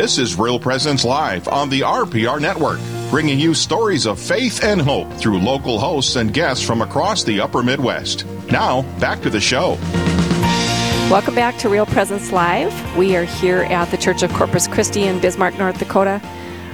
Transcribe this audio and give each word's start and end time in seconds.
This 0.00 0.16
is 0.16 0.38
Real 0.38 0.58
Presence 0.58 1.04
Live 1.04 1.46
on 1.46 1.68
the 1.68 1.80
RPR 1.82 2.40
Network, 2.40 2.80
bringing 3.10 3.38
you 3.38 3.52
stories 3.52 4.06
of 4.06 4.18
faith 4.18 4.64
and 4.64 4.80
hope 4.80 5.12
through 5.12 5.38
local 5.40 5.78
hosts 5.78 6.16
and 6.16 6.32
guests 6.32 6.64
from 6.64 6.80
across 6.80 7.22
the 7.22 7.38
upper 7.38 7.62
Midwest. 7.62 8.24
Now, 8.50 8.80
back 8.98 9.20
to 9.20 9.28
the 9.28 9.42
show. 9.42 9.76
Welcome 11.10 11.34
back 11.34 11.58
to 11.58 11.68
Real 11.68 11.84
Presence 11.84 12.32
Live. 12.32 12.96
We 12.96 13.14
are 13.14 13.24
here 13.24 13.64
at 13.64 13.90
the 13.90 13.98
Church 13.98 14.22
of 14.22 14.32
Corpus 14.32 14.66
Christi 14.66 15.02
in 15.02 15.20
Bismarck, 15.20 15.58
North 15.58 15.78
Dakota. 15.78 16.22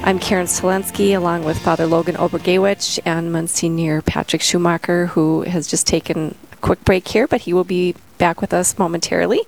I'm 0.05 0.21
Karen 0.21 0.47
Selensky, 0.47 1.17
along 1.17 1.43
with 1.43 1.59
Father 1.59 1.87
Logan 1.87 2.15
Obergewich 2.15 3.01
and 3.05 3.33
Monsignor 3.33 4.03
Patrick 4.03 4.41
Schumacher, 4.41 5.07
who 5.07 5.43
has 5.43 5.67
just 5.67 5.85
taken 5.85 6.37
a 6.53 6.57
quick 6.59 6.85
break 6.85 7.09
here, 7.09 7.27
but 7.27 7.41
he 7.41 7.53
will 7.53 7.65
be 7.65 7.97
back 8.19 8.41
with 8.41 8.55
us 8.55 8.79
momentarily. 8.79 9.41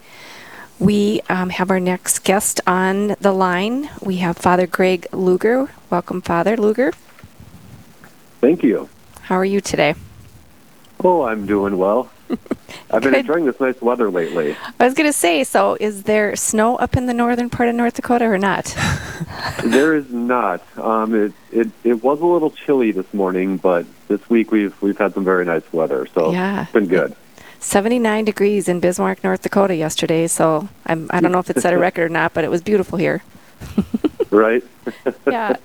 We 0.79 1.23
um, 1.29 1.51
have 1.51 1.71
our 1.71 1.81
next 1.81 2.21
guest 2.25 2.61
on 2.67 3.17
the 3.21 3.33
line. 3.33 3.91
We 4.01 4.19
have 4.19 4.37
Father 4.37 4.67
Greg 4.67 5.07
Luger. 5.13 5.69
Welcome, 5.91 6.21
Father 6.23 6.57
Luger. 6.57 6.93
Thank 8.41 8.63
you. 8.63 8.89
How 9.23 9.35
are 9.37 9.45
you 9.45 9.61
today? 9.61 9.95
Oh, 11.03 11.23
I'm 11.23 11.47
doing 11.47 11.79
well. 11.79 12.11
I've 12.91 13.03
been 13.03 13.15
enjoying 13.15 13.47
this 13.47 13.59
nice 13.59 13.81
weather 13.81 14.11
lately. 14.11 14.57
I 14.79 14.85
was 14.85 14.95
going 14.95 15.09
to 15.09 15.13
say, 15.13 15.43
so 15.43 15.77
is 15.81 16.05
there 16.05 16.37
snow 16.37 16.77
up 16.77 16.97
in 16.97 17.07
the 17.07 17.15
northern 17.15 17.51
part 17.51 17.69
of 17.69 17.75
North 17.75 17.95
Dakota 17.95 18.27
or 18.27 18.39
not? 18.39 18.67
there 19.65 19.95
is 19.97 20.11
not. 20.13 20.63
Um, 20.79 21.15
it, 21.15 21.33
it 21.51 21.71
it 21.85 22.03
was 22.05 22.21
a 22.21 22.27
little 22.27 22.51
chilly 22.51 22.93
this 22.93 23.13
morning, 23.15 23.57
but 23.57 23.87
this 24.09 24.29
week 24.31 24.53
we've 24.53 24.81
we've 24.83 24.99
had 24.99 25.15
some 25.15 25.25
very 25.25 25.45
nice 25.45 25.71
weather, 25.73 26.07
so 26.15 26.33
Yeah. 26.33 26.63
it's 26.63 26.73
been 26.73 26.87
good. 26.87 27.17
79 27.61 28.25
degrees 28.25 28.69
in 28.69 28.81
Bismarck, 28.81 29.23
North 29.25 29.43
Dakota 29.43 29.75
yesterday, 29.75 30.27
so 30.27 30.69
I'm, 30.87 31.09
I 31.11 31.21
don't 31.21 31.33
know 31.33 31.41
if 31.41 31.51
it 31.51 31.61
set 31.61 31.75
a 31.75 31.79
record 31.87 32.05
or 32.05 32.09
not, 32.09 32.35
but 32.35 32.45
it 32.45 32.51
was 32.51 32.63
beautiful 32.63 32.99
here. 32.99 33.23
Right? 34.31 34.63
Yeah. 35.27 35.57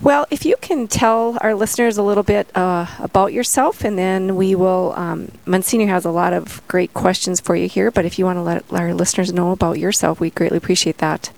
Well, 0.00 0.26
if 0.30 0.44
you 0.44 0.56
can 0.60 0.88
tell 0.88 1.38
our 1.40 1.54
listeners 1.54 1.96
a 1.96 2.02
little 2.02 2.24
bit 2.24 2.54
uh, 2.56 2.86
about 2.98 3.32
yourself, 3.32 3.84
and 3.84 3.96
then 3.96 4.34
we 4.34 4.54
will. 4.54 4.92
Um, 4.96 5.30
Monsignor 5.46 5.86
has 5.86 6.04
a 6.04 6.10
lot 6.10 6.32
of 6.32 6.66
great 6.66 6.92
questions 6.92 7.40
for 7.40 7.54
you 7.54 7.68
here, 7.68 7.90
but 7.92 8.04
if 8.04 8.18
you 8.18 8.24
want 8.24 8.36
to 8.36 8.42
let 8.42 8.64
our 8.72 8.92
listeners 8.94 9.32
know 9.32 9.52
about 9.52 9.78
yourself, 9.78 10.18
we 10.18 10.30
greatly 10.30 10.58
appreciate 10.58 10.98
that. 10.98 11.30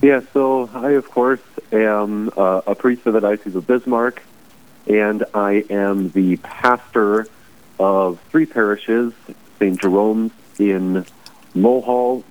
Yeah. 0.00 0.20
So 0.32 0.70
I, 0.74 0.92
of 0.92 1.10
course, 1.10 1.40
am 1.72 2.30
uh, 2.36 2.62
a 2.68 2.74
priest 2.76 3.04
of 3.06 3.14
the 3.14 3.20
Diocese 3.20 3.56
of 3.56 3.66
Bismarck, 3.66 4.22
and 4.86 5.24
I 5.34 5.64
am 5.70 6.10
the 6.10 6.36
pastor 6.36 7.26
of 7.78 8.20
three 8.30 8.46
parishes: 8.46 9.12
St. 9.58 9.80
Jerome's 9.80 10.32
in 10.58 11.04
Mohall, 11.54 12.22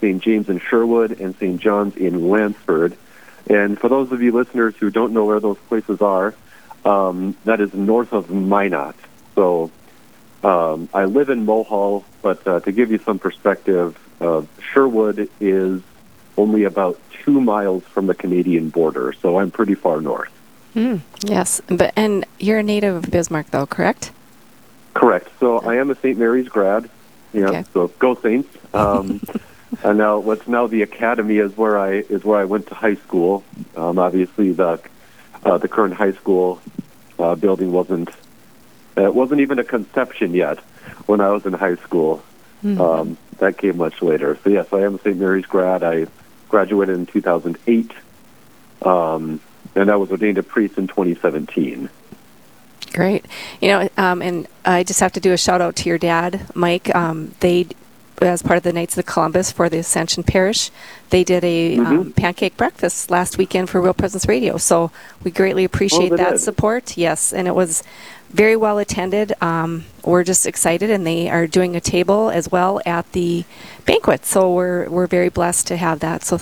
St. 0.00 0.22
James 0.22 0.48
in 0.48 0.58
Sherwood, 0.58 1.20
and 1.20 1.34
St. 1.36 1.60
John's 1.60 1.96
in 1.96 2.28
Lansford. 2.28 2.96
And 3.48 3.78
for 3.78 3.88
those 3.88 4.10
of 4.12 4.22
you 4.22 4.32
listeners 4.32 4.74
who 4.76 4.90
don't 4.90 5.12
know 5.12 5.24
where 5.24 5.40
those 5.40 5.58
places 5.68 6.00
are, 6.00 6.34
um, 6.84 7.36
that 7.44 7.60
is 7.60 7.72
north 7.74 8.12
of 8.12 8.30
Minot. 8.30 8.96
So 9.34 9.70
um, 10.42 10.88
I 10.92 11.04
live 11.04 11.30
in 11.30 11.46
Mohall, 11.46 12.04
but 12.22 12.46
uh, 12.46 12.60
to 12.60 12.72
give 12.72 12.90
you 12.90 12.98
some 12.98 13.18
perspective, 13.18 13.98
uh, 14.20 14.42
Sherwood 14.72 15.28
is 15.40 15.82
only 16.36 16.64
about 16.64 17.00
two 17.24 17.40
miles 17.40 17.82
from 17.84 18.06
the 18.06 18.14
Canadian 18.14 18.68
border, 18.70 19.12
so 19.20 19.38
I'm 19.38 19.50
pretty 19.50 19.74
far 19.74 20.00
north. 20.00 20.30
Yes, 21.24 21.60
but 21.68 21.92
and 21.96 22.26
you're 22.38 22.58
a 22.58 22.62
native 22.62 22.94
of 22.94 23.10
Bismarck, 23.10 23.50
though, 23.50 23.66
correct? 23.66 24.12
Correct. 24.96 25.28
So 25.38 25.58
I 25.58 25.76
am 25.76 25.90
a 25.90 25.94
St. 25.94 26.18
Mary's 26.18 26.48
grad. 26.48 26.88
Yeah. 27.32 27.48
Okay. 27.48 27.64
So 27.72 27.88
go 27.98 28.14
Saints. 28.14 28.48
Um, 28.72 29.20
and 29.84 29.98
now 29.98 30.18
what's 30.18 30.48
now 30.48 30.66
the 30.66 30.82
academy 30.82 31.36
is 31.38 31.56
where 31.56 31.78
I 31.78 31.96
is 31.98 32.24
where 32.24 32.40
I 32.40 32.44
went 32.44 32.68
to 32.68 32.74
high 32.74 32.94
school. 32.94 33.44
Um, 33.76 33.98
obviously 33.98 34.52
the 34.52 34.80
uh, 35.44 35.58
the 35.58 35.68
current 35.68 35.94
high 35.94 36.12
school 36.12 36.60
uh, 37.18 37.34
building 37.34 37.72
wasn't 37.72 38.10
it 38.96 39.14
wasn't 39.14 39.40
even 39.40 39.58
a 39.58 39.64
conception 39.64 40.32
yet 40.32 40.58
when 41.04 41.20
I 41.20 41.30
was 41.30 41.44
in 41.44 41.52
high 41.52 41.76
school. 41.76 42.22
Um, 42.64 43.18
that 43.38 43.58
came 43.58 43.76
much 43.76 44.00
later. 44.00 44.38
So 44.42 44.50
yes, 44.50 44.72
I 44.72 44.80
am 44.80 44.94
a 44.94 44.98
St. 44.98 45.16
Mary's 45.18 45.44
grad. 45.44 45.82
I 45.82 46.06
graduated 46.48 46.96
in 46.96 47.06
2008, 47.06 47.92
um, 48.82 49.40
and 49.74 49.90
I 49.90 49.96
was 49.96 50.10
ordained 50.10 50.38
a 50.38 50.42
priest 50.42 50.78
in 50.78 50.86
2017. 50.86 51.90
Great. 52.96 53.26
You 53.60 53.68
know, 53.68 53.88
um, 53.98 54.22
and 54.22 54.48
I 54.64 54.82
just 54.82 55.00
have 55.00 55.12
to 55.12 55.20
do 55.20 55.34
a 55.34 55.36
shout 55.36 55.60
out 55.60 55.76
to 55.76 55.88
your 55.90 55.98
dad, 55.98 56.46
Mike. 56.54 56.92
Um, 56.94 57.34
they, 57.40 57.66
as 58.22 58.42
part 58.42 58.56
of 58.56 58.62
the 58.62 58.72
Knights 58.72 58.96
of 58.96 59.04
the 59.04 59.12
Columbus 59.12 59.52
for 59.52 59.68
the 59.68 59.76
Ascension 59.76 60.22
Parish, 60.22 60.70
they 61.10 61.22
did 61.22 61.44
a 61.44 61.76
um, 61.76 62.12
pancake 62.14 62.56
breakfast 62.56 63.10
last 63.10 63.36
weekend 63.36 63.68
for 63.68 63.82
Real 63.82 63.92
Presence 63.92 64.26
Radio. 64.26 64.56
So 64.56 64.90
we 65.22 65.30
greatly 65.30 65.62
appreciate 65.62 66.08
they 66.08 66.16
that 66.16 66.30
did? 66.30 66.38
support. 66.38 66.96
Yes, 66.96 67.34
and 67.34 67.46
it 67.46 67.54
was 67.54 67.82
very 68.30 68.56
well 68.56 68.78
attended. 68.78 69.34
Um, 69.42 69.84
we're 70.02 70.24
just 70.24 70.46
excited, 70.46 70.88
and 70.88 71.06
they 71.06 71.28
are 71.28 71.46
doing 71.46 71.76
a 71.76 71.82
table 71.82 72.30
as 72.30 72.50
well 72.50 72.80
at 72.86 73.12
the 73.12 73.44
banquet. 73.84 74.24
So 74.24 74.50
we're 74.50 74.88
we're 74.88 75.06
very 75.06 75.28
blessed 75.28 75.66
to 75.66 75.76
have 75.76 76.00
that. 76.00 76.24
So 76.24 76.40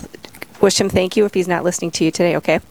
wish 0.61 0.79
him 0.79 0.87
thank 0.87 1.17
you 1.17 1.25
if 1.25 1.33
he's 1.33 1.49
not 1.49 1.65
listening 1.65 1.91
to 1.91 2.05
you 2.05 2.11
today. 2.11 2.37
Okay. 2.37 2.61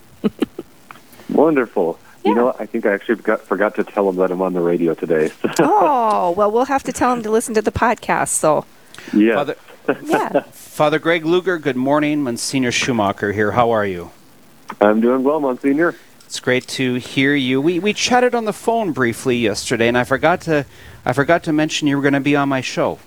Wonderful. 1.29 1.99
You 2.25 2.35
know, 2.35 2.47
what? 2.47 2.61
I 2.61 2.67
think 2.67 2.87
I 2.87 2.95
actually 2.95 3.17
forgot, 3.17 3.43
forgot 3.43 3.75
to 3.77 3.85
tell 3.85 4.09
him 4.09 4.17
that 4.17 4.31
I'm 4.31 4.41
on 4.41 4.55
the 4.55 4.61
radio 4.61 4.95
today. 4.95 5.31
oh 5.59 6.33
well, 6.37 6.51
we'll 6.51 6.65
have 6.65 6.83
to 6.85 6.93
tell 6.93 7.13
him 7.13 7.23
to 7.23 7.31
listen 7.31 7.55
to 7.55 7.63
the 7.63 7.73
podcast. 7.73 8.29
So 8.29 8.65
yeah. 9.13 9.35
Father, 9.35 9.57
yeah. 10.05 10.41
Father 10.51 10.99
Greg 10.99 11.27
Luger, 11.27 11.59
good 11.59 11.77
morning. 11.77 12.23
Monsignor 12.23 12.73
Schumacher 12.73 13.33
here. 13.33 13.53
How 13.53 13.71
are 13.71 13.85
you? 13.85 14.11
I'm 14.81 15.01
doing 15.01 15.23
well, 15.23 15.41
Monsignor. 15.41 15.95
It's 16.25 16.41
great 16.41 16.67
to 16.69 16.95
hear 16.95 17.35
you. 17.35 17.61
We 17.61 17.79
we 17.79 17.93
chatted 17.93 18.35
on 18.35 18.47
the 18.47 18.53
phone 18.53 18.93
briefly 18.93 19.37
yesterday, 19.37 19.89
and 19.89 19.99
I 19.99 20.05
forgot 20.05 20.41
to 20.43 20.65
I 21.05 21.13
forgot 21.13 21.43
to 21.45 21.53
mention 21.53 21.89
you 21.89 21.97
were 21.97 22.03
going 22.03 22.15
to 22.15 22.21
be 22.21 22.35
on 22.35 22.49
my 22.49 22.63
show. 22.63 22.99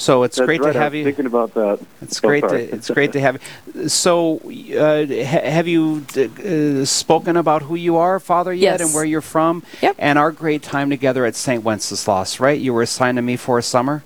So 0.00 0.22
it's 0.22 0.38
That's 0.38 0.46
great 0.46 0.62
right. 0.62 0.72
to 0.72 0.78
I 0.78 0.82
have 0.84 0.92
was 0.92 0.98
you. 1.00 1.04
thinking 1.04 1.26
about 1.26 1.52
that. 1.54 1.78
It's 2.00 2.24
Oh, 2.24 2.28
great 2.28 2.40
to 2.48 2.54
it's 2.56 2.88
great 2.88 3.12
to 3.12 3.20
have 3.20 3.38
you. 3.74 3.88
So, 3.90 4.38
uh, 4.38 5.04
ha- 5.06 5.50
have 5.50 5.68
you 5.68 6.06
uh, 6.16 6.84
spoken 6.86 7.36
about 7.36 7.60
who 7.62 7.74
you 7.74 7.96
are, 7.98 8.18
Father, 8.18 8.54
yet, 8.54 8.80
Yes. 8.80 8.80
and 8.80 8.94
where 8.94 9.04
you're 9.04 9.20
from, 9.20 9.62
Yep. 9.82 9.96
and 9.98 10.18
our 10.18 10.32
great 10.32 10.62
time 10.62 10.88
together 10.88 11.26
at 11.26 11.36
St. 11.36 11.62
Wenceslas? 11.62 12.40
Right? 12.40 12.58
You 12.58 12.72
were 12.72 12.80
assigned 12.80 13.16
to 13.16 13.22
me 13.22 13.36
for 13.36 13.58
a 13.58 13.62
summer. 13.62 14.02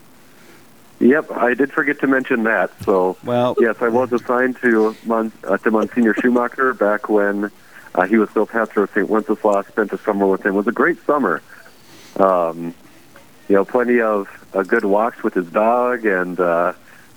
Yep, 0.99 1.31
I 1.31 1.55
did 1.55 1.73
forget 1.73 2.01
to 2.01 2.09
mention 2.09 2.43
that. 2.43 2.71
So, 2.85 3.17
Well, 3.25 3.55
yes, 3.61 3.77
I 3.81 3.89
was 3.89 4.13
assigned 4.13 4.57
to 4.63 4.97
Mon- 5.07 5.31
uh, 5.45 5.59
to 5.59 5.71
Monsignor 5.71 6.15
Schumacher 6.15 6.75
back 6.75 7.09
when 7.09 7.53
uh, 7.95 8.03
he 8.07 8.17
was 8.17 8.31
still 8.31 8.47
pastor 8.47 8.83
of 8.83 8.91
St. 8.91 9.09
Wenceslas. 9.09 9.69
Spent 9.69 9.93
a 9.93 9.99
summer 9.99 10.27
with 10.27 10.45
him. 10.45 10.55
It 10.55 10.57
was 10.57 10.67
a 10.67 10.73
great 10.73 10.99
summer. 11.07 11.41
Um, 12.17 12.75
you 13.49 13.55
know, 13.55 13.65
plenty 13.65 14.01
of 14.01 14.29
uh, 14.55 14.63
good 14.63 14.85
walks 14.85 15.23
with 15.23 15.35
his 15.35 15.47
dog, 15.47 16.05
and 16.07 16.39
uh, 16.41 16.73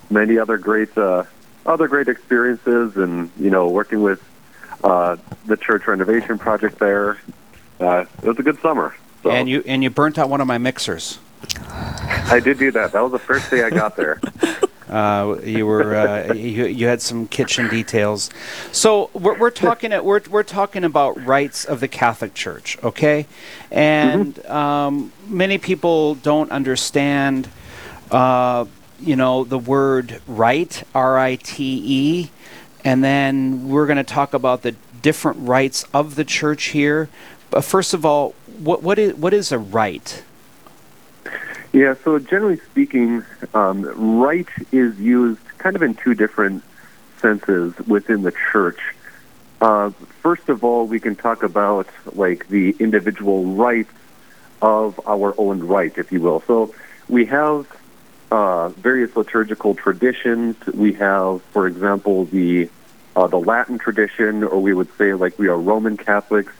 many 0.09 0.37
other 0.37 0.57
great 0.57 0.97
uh, 0.97 1.23
other 1.65 1.87
great 1.87 2.07
experiences. 2.07 2.97
And 2.97 3.31
you 3.39 3.49
know, 3.49 3.69
working 3.69 4.01
with 4.01 4.21
uh, 4.83 5.17
the 5.45 5.57
church 5.57 5.87
renovation 5.87 6.37
project 6.37 6.79
there. 6.79 7.19
Uh, 7.79 8.05
it 8.23 8.27
was 8.27 8.39
a 8.39 8.43
good 8.43 8.59
summer. 8.61 8.95
So 9.23 9.31
and 9.31 9.47
you 9.49 9.63
and 9.65 9.83
you 9.83 9.89
burnt 9.89 10.17
out 10.17 10.29
one 10.29 10.41
of 10.41 10.47
my 10.47 10.57
mixers. 10.57 11.19
I 11.65 12.39
did 12.43 12.57
do 12.57 12.71
that. 12.71 12.91
That 12.91 13.01
was 13.01 13.11
the 13.11 13.19
first 13.19 13.49
day 13.51 13.63
I 13.63 13.69
got 13.69 13.95
there. 13.95 14.19
Uh, 14.89 15.37
you 15.43 15.65
were 15.65 15.95
uh, 15.95 16.33
you, 16.33 16.65
you 16.65 16.87
had 16.87 17.01
some 17.01 17.27
kitchen 17.27 17.67
details. 17.67 18.29
So 18.71 19.09
we're, 19.13 19.37
we're 19.37 19.51
talking 19.51 19.91
we're 20.03 20.21
we're 20.29 20.43
talking 20.43 20.83
about 20.85 21.23
rites 21.25 21.65
of 21.65 21.79
the 21.79 21.87
Catholic 21.89 22.33
Church, 22.33 22.77
okay? 22.83 23.25
And 23.69 24.45
um, 24.45 25.11
many 25.27 25.57
people 25.57 26.15
don't 26.15 26.51
understand, 26.51 27.49
uh, 28.11 28.65
you 28.99 29.15
know, 29.15 29.43
the 29.43 29.59
word 29.59 30.21
rite, 30.25 30.83
R 30.95 31.17
I 31.17 31.35
T 31.35 31.81
E, 31.85 32.29
and 32.85 33.03
then 33.03 33.67
we're 33.67 33.87
going 33.87 33.97
to 33.97 34.03
talk 34.03 34.33
about 34.33 34.61
the 34.61 34.75
different 35.01 35.37
rites 35.41 35.85
of 35.93 36.15
the 36.15 36.23
church 36.23 36.65
here. 36.65 37.09
But 37.49 37.63
first 37.63 37.93
of 37.93 38.05
all, 38.05 38.35
what 38.59 38.83
what 38.83 38.97
is 38.97 39.15
what 39.15 39.33
is 39.33 39.51
a 39.51 39.59
rite? 39.59 40.23
Yeah, 41.73 41.95
so 42.03 42.17
generally 42.17 42.57
speaking, 42.57 43.23
um, 43.53 44.19
rite 44.19 44.49
is 44.71 44.99
used 44.99 45.41
kind 45.57 45.75
of 45.75 45.81
in 45.81 45.95
two 45.95 46.15
different 46.15 46.63
senses 47.19 47.77
within 47.87 48.21
the 48.23 48.33
church. 48.51 48.79
Uh, 49.59 49.89
first 50.21 50.49
of 50.49 50.63
all, 50.63 50.85
we 50.87 50.99
can 50.99 51.15
talk 51.15 51.43
about 51.43 51.87
like 52.13 52.47
the 52.47 52.75
individual 52.79 53.45
rites 53.45 53.91
of 54.61 54.99
our 55.07 55.33
own 55.37 55.59
rite, 55.59 55.97
if 55.97 56.11
you 56.11 56.21
will. 56.21 56.41
So 56.41 56.73
we 57.09 57.25
have 57.25 57.67
uh, 58.31 58.69
various 58.69 59.15
liturgical 59.15 59.75
traditions. 59.75 60.55
We 60.67 60.93
have, 60.93 61.41
for 61.51 61.67
example, 61.67 62.25
the 62.25 62.69
uh, 63.15 63.25
the 63.25 63.39
Latin 63.39 63.79
tradition, 63.79 64.43
or 64.43 64.61
we 64.61 64.73
would 64.73 64.95
say 64.97 65.13
like 65.13 65.39
we 65.39 65.47
are 65.47 65.57
Roman 65.57 65.97
Catholics, 65.97 66.53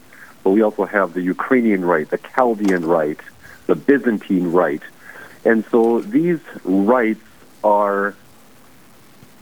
but 0.44 0.52
we 0.52 0.64
also 0.64 0.86
have 0.86 1.14
the 1.14 1.22
Ukrainian 1.22 1.86
rite, 1.86 2.10
the 2.10 2.18
Chaldean 2.18 2.84
rite, 2.86 3.20
the 3.68 3.76
Byzantine 3.76 4.52
rite. 4.52 4.82
And 5.46 5.66
so 5.66 6.02
these 6.02 6.40
rites 6.64 7.22
are 7.64 8.16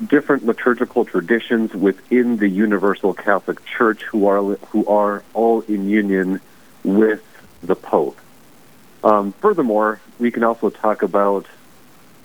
different 0.05 0.45
liturgical 0.45 1.05
traditions 1.05 1.73
within 1.73 2.37
the 2.37 2.49
Universal 2.49 3.13
Catholic 3.13 3.63
Church 3.65 4.03
who 4.03 4.27
are 4.27 4.41
who 4.67 4.85
are 4.87 5.23
all 5.33 5.61
in 5.61 5.89
union 5.89 6.41
with 6.83 7.23
the 7.63 7.75
Pope. 7.75 8.19
Um, 9.03 9.33
furthermore, 9.33 10.01
we 10.19 10.31
can 10.31 10.43
also 10.43 10.69
talk 10.69 11.03
about 11.03 11.45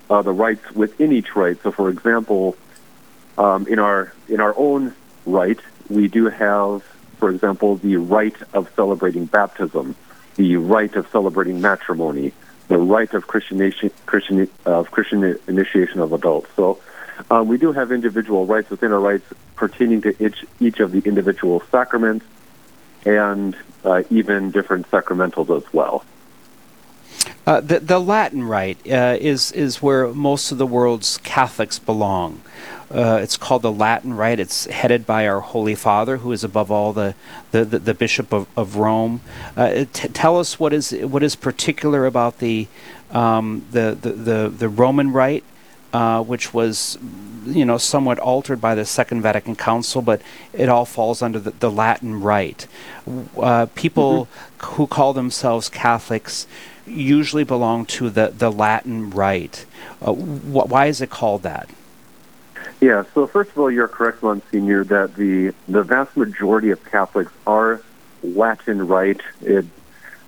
uh, 0.08 0.22
the 0.22 0.32
rites 0.32 0.70
within 0.72 1.12
each 1.12 1.36
rite. 1.36 1.62
So, 1.62 1.70
for 1.70 1.90
example, 1.90 2.56
um, 3.38 3.66
in 3.66 3.78
our 3.78 4.12
in 4.28 4.40
our 4.40 4.54
own 4.56 4.94
rite, 5.24 5.60
we 5.88 6.08
do 6.08 6.28
have, 6.28 6.82
for 7.18 7.30
example, 7.30 7.76
the 7.76 7.96
rite 7.96 8.36
of 8.52 8.70
celebrating 8.74 9.26
baptism, 9.26 9.94
the 10.36 10.56
rite 10.56 10.96
of 10.96 11.08
celebrating 11.10 11.60
matrimony, 11.60 12.32
the 12.70 12.78
rite 12.78 13.14
of 13.14 13.26
Christian 13.26 13.58
Christian 14.06 14.48
of 14.64 14.90
Christian 14.92 15.36
initiation 15.48 16.00
of 16.00 16.12
adults. 16.12 16.48
So 16.54 16.80
um, 17.28 17.48
we 17.48 17.58
do 17.58 17.72
have 17.72 17.90
individual 17.90 18.46
rites 18.46 18.70
within 18.70 18.92
our 18.92 19.00
rites 19.00 19.26
pertaining 19.56 20.00
to 20.02 20.24
each, 20.24 20.46
each 20.60 20.78
of 20.78 20.92
the 20.92 21.00
individual 21.00 21.62
sacraments 21.72 22.24
and 23.04 23.56
uh, 23.84 24.04
even 24.08 24.52
different 24.52 24.88
sacramentals 24.90 25.54
as 25.54 25.70
well. 25.72 26.04
Uh, 27.46 27.60
the, 27.60 27.80
the 27.80 27.98
Latin 27.98 28.44
rite 28.44 28.78
uh, 28.90 29.16
is, 29.20 29.50
is 29.52 29.82
where 29.82 30.08
most 30.08 30.52
of 30.52 30.58
the 30.58 30.66
world's 30.66 31.18
Catholics 31.18 31.78
belong. 31.78 32.42
Uh, 32.92 33.20
it's 33.22 33.36
called 33.36 33.62
the 33.62 33.70
Latin 33.70 34.14
Rite. 34.14 34.40
It's 34.40 34.66
headed 34.66 35.06
by 35.06 35.28
our 35.28 35.38
Holy 35.38 35.76
Father, 35.76 36.18
who 36.18 36.32
is 36.32 36.42
above 36.42 36.72
all 36.72 36.92
the, 36.92 37.14
the, 37.52 37.64
the, 37.64 37.78
the 37.78 37.94
Bishop 37.94 38.32
of, 38.32 38.48
of 38.56 38.76
Rome. 38.76 39.20
Uh, 39.56 39.84
t- 39.92 40.08
tell 40.08 40.40
us 40.40 40.58
what 40.58 40.72
is, 40.72 40.90
what 40.90 41.22
is 41.22 41.36
particular 41.36 42.04
about 42.04 42.38
the, 42.40 42.66
um, 43.12 43.64
the, 43.70 43.96
the, 44.00 44.10
the, 44.10 44.48
the 44.48 44.68
Roman 44.68 45.12
Rite 45.12 45.44
uh, 45.92 46.22
which 46.22 46.54
was, 46.54 46.98
you 47.44 47.64
know, 47.64 47.78
somewhat 47.78 48.18
altered 48.18 48.60
by 48.60 48.74
the 48.74 48.84
Second 48.84 49.22
Vatican 49.22 49.56
Council, 49.56 50.02
but 50.02 50.22
it 50.52 50.68
all 50.68 50.84
falls 50.84 51.22
under 51.22 51.38
the, 51.38 51.50
the 51.50 51.70
Latin 51.70 52.20
Rite. 52.20 52.66
Uh, 53.36 53.66
people 53.74 54.26
mm-hmm. 54.26 54.74
who 54.74 54.86
call 54.86 55.12
themselves 55.12 55.68
Catholics 55.68 56.46
usually 56.90 57.44
belong 57.44 57.86
to 57.86 58.10
the, 58.10 58.32
the 58.36 58.50
Latin 58.50 59.10
Rite. 59.10 59.66
Uh, 60.02 60.12
wh- 60.12 60.70
why 60.70 60.86
is 60.86 61.00
it 61.00 61.10
called 61.10 61.42
that? 61.42 61.68
Yeah, 62.80 63.04
so 63.14 63.26
first 63.26 63.50
of 63.50 63.58
all, 63.58 63.70
you're 63.70 63.88
correct, 63.88 64.22
Monsignor, 64.22 64.84
that 64.84 65.14
the, 65.14 65.54
the 65.68 65.82
vast 65.82 66.16
majority 66.16 66.70
of 66.70 66.82
Catholics 66.84 67.32
are 67.46 67.82
Latin 68.22 68.86
Rite. 68.86 69.20
It, 69.42 69.66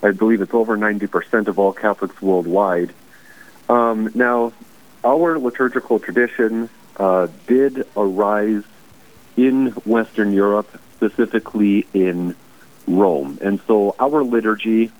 I 0.02 0.10
believe 0.10 0.40
it's 0.40 0.54
over 0.54 0.76
90% 0.76 1.46
of 1.46 1.58
all 1.58 1.72
Catholics 1.72 2.20
worldwide. 2.20 2.92
Um, 3.68 4.10
now, 4.14 4.52
our 5.04 5.38
liturgical 5.38 5.98
tradition 5.98 6.68
uh, 6.96 7.28
did 7.46 7.86
arise 7.96 8.64
in 9.36 9.68
Western 9.86 10.32
Europe, 10.32 10.80
specifically 10.96 11.86
in 11.94 12.36
Rome. 12.86 13.38
And 13.40 13.60
so 13.66 13.94
our 13.98 14.22
liturgy 14.22 14.90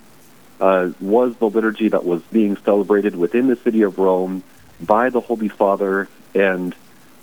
uh, 0.63 0.93
was 1.01 1.35
the 1.37 1.51
liturgy 1.51 1.89
that 1.89 2.05
was 2.05 2.23
being 2.31 2.57
celebrated 2.59 3.17
within 3.17 3.49
the 3.49 3.57
city 3.57 3.83
of 3.83 3.99
Rome 3.99 4.45
by 4.81 5.11
the 5.11 5.21
Holy 5.21 5.49
Father, 5.49 6.09
and 6.37 6.73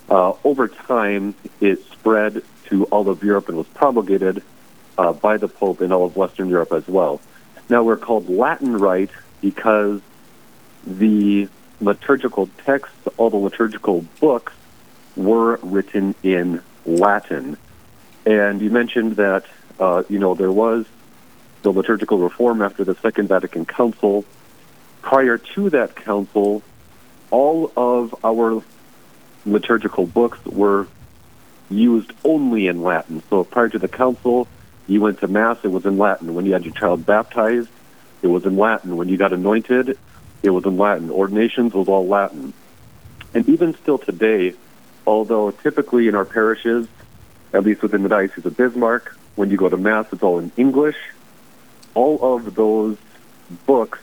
uh, 0.09 0.33
over 0.43 0.67
time 0.67 1.33
it 1.61 1.81
spread 1.85 2.43
to 2.65 2.83
all 2.85 3.07
of 3.07 3.23
Europe 3.23 3.47
and 3.47 3.57
was 3.57 3.67
promulgated 3.67 4.43
uh, 4.97 5.13
by 5.13 5.37
the 5.37 5.47
Pope 5.47 5.81
in 5.81 5.93
all 5.93 6.05
of 6.05 6.17
Western 6.17 6.49
Europe 6.49 6.73
as 6.73 6.85
well. 6.89 7.21
Now 7.69 7.81
we're 7.83 7.95
called 7.95 8.29
Latin 8.29 8.75
Rite 8.75 9.11
because 9.39 10.01
the 10.85 11.47
liturgical 11.79 12.49
texts, 12.65 13.07
all 13.15 13.29
the 13.29 13.37
liturgical 13.37 14.01
books, 14.19 14.51
were 15.15 15.57
written 15.63 16.13
in 16.23 16.61
Latin. 16.85 17.57
And 18.25 18.61
you 18.61 18.69
mentioned 18.69 19.15
that, 19.15 19.45
uh, 19.79 20.03
you 20.09 20.19
know, 20.19 20.35
there 20.35 20.51
was 20.51 20.85
the 21.61 21.71
liturgical 21.71 22.17
reform 22.17 22.61
after 22.61 22.83
the 22.83 22.95
Second 22.95 23.27
Vatican 23.27 23.65
Council. 23.65 24.25
Prior 25.01 25.37
to 25.37 25.69
that 25.71 25.95
council, 25.95 26.61
all 27.31 27.71
of 27.75 28.15
our 28.23 28.63
liturgical 29.45 30.05
books 30.05 30.43
were 30.45 30.87
used 31.69 32.11
only 32.23 32.67
in 32.67 32.81
Latin. 32.81 33.21
So 33.29 33.43
prior 33.43 33.69
to 33.69 33.79
the 33.79 33.87
council, 33.87 34.47
you 34.87 35.01
went 35.01 35.19
to 35.19 35.27
Mass, 35.27 35.57
it 35.63 35.69
was 35.69 35.85
in 35.85 35.97
Latin. 35.97 36.33
When 36.33 36.45
you 36.45 36.53
had 36.53 36.65
your 36.65 36.73
child 36.73 37.05
baptized, 37.05 37.69
it 38.21 38.27
was 38.27 38.45
in 38.45 38.57
Latin. 38.57 38.97
When 38.97 39.07
you 39.07 39.17
got 39.17 39.33
anointed, 39.33 39.97
it 40.41 40.49
was 40.49 40.65
in 40.65 40.77
Latin. 40.77 41.11
Ordinations 41.11 41.73
was 41.73 41.87
all 41.87 42.07
Latin. 42.07 42.53
And 43.33 43.47
even 43.47 43.75
still 43.75 43.97
today, 43.97 44.55
although 45.05 45.51
typically 45.51 46.07
in 46.07 46.15
our 46.15 46.25
parishes, 46.25 46.87
at 47.53 47.63
least 47.63 47.81
within 47.81 48.03
the 48.03 48.09
Diocese 48.09 48.45
of 48.45 48.57
Bismarck, 48.57 49.15
when 49.35 49.49
you 49.51 49.57
go 49.57 49.69
to 49.69 49.77
Mass, 49.77 50.07
it's 50.11 50.23
all 50.23 50.39
in 50.39 50.51
English. 50.57 50.97
All 51.99 52.35
of 52.37 52.55
those 52.55 52.97
books 53.65 53.99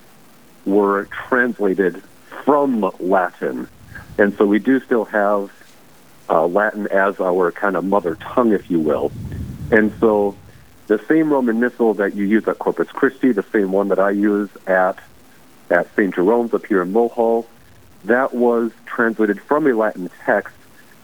were 0.67 1.07
translated 1.07 2.03
from 2.45 2.93
Latin. 3.01 3.69
And 4.19 4.37
so 4.37 4.45
we 4.45 4.59
do 4.59 4.81
still 4.81 5.07
have 5.07 5.51
uh, 6.29 6.47
Latin 6.47 6.89
as 6.89 7.19
our 7.21 7.51
kind 7.53 7.75
of 7.75 7.87
mother 7.87 8.17
tongue, 8.17 8.53
if 8.53 8.71
you 8.71 8.81
will. 8.81 9.13
And 9.71 9.95
so 9.99 10.37
the 10.89 10.99
same 11.09 11.33
Roman 11.33 11.59
Missal 11.59 11.95
that 11.95 12.15
you 12.15 12.27
use 12.27 12.47
at 12.47 12.59
Corpus 12.59 12.89
Christi, 12.89 13.33
the 13.33 13.45
same 13.45 13.73
one 13.73 13.89
that 13.89 13.99
I 13.99 14.11
use 14.11 14.51
at 14.67 14.99
at 15.71 15.89
St. 15.97 16.15
Jerome's 16.15 16.53
up 16.53 16.67
here 16.67 16.83
in 16.83 16.93
Mohall. 16.93 17.47
That 18.05 18.35
was 18.35 18.73
translated 18.85 19.41
from 19.41 19.67
a 19.67 19.73
Latin 19.73 20.11
text, 20.27 20.55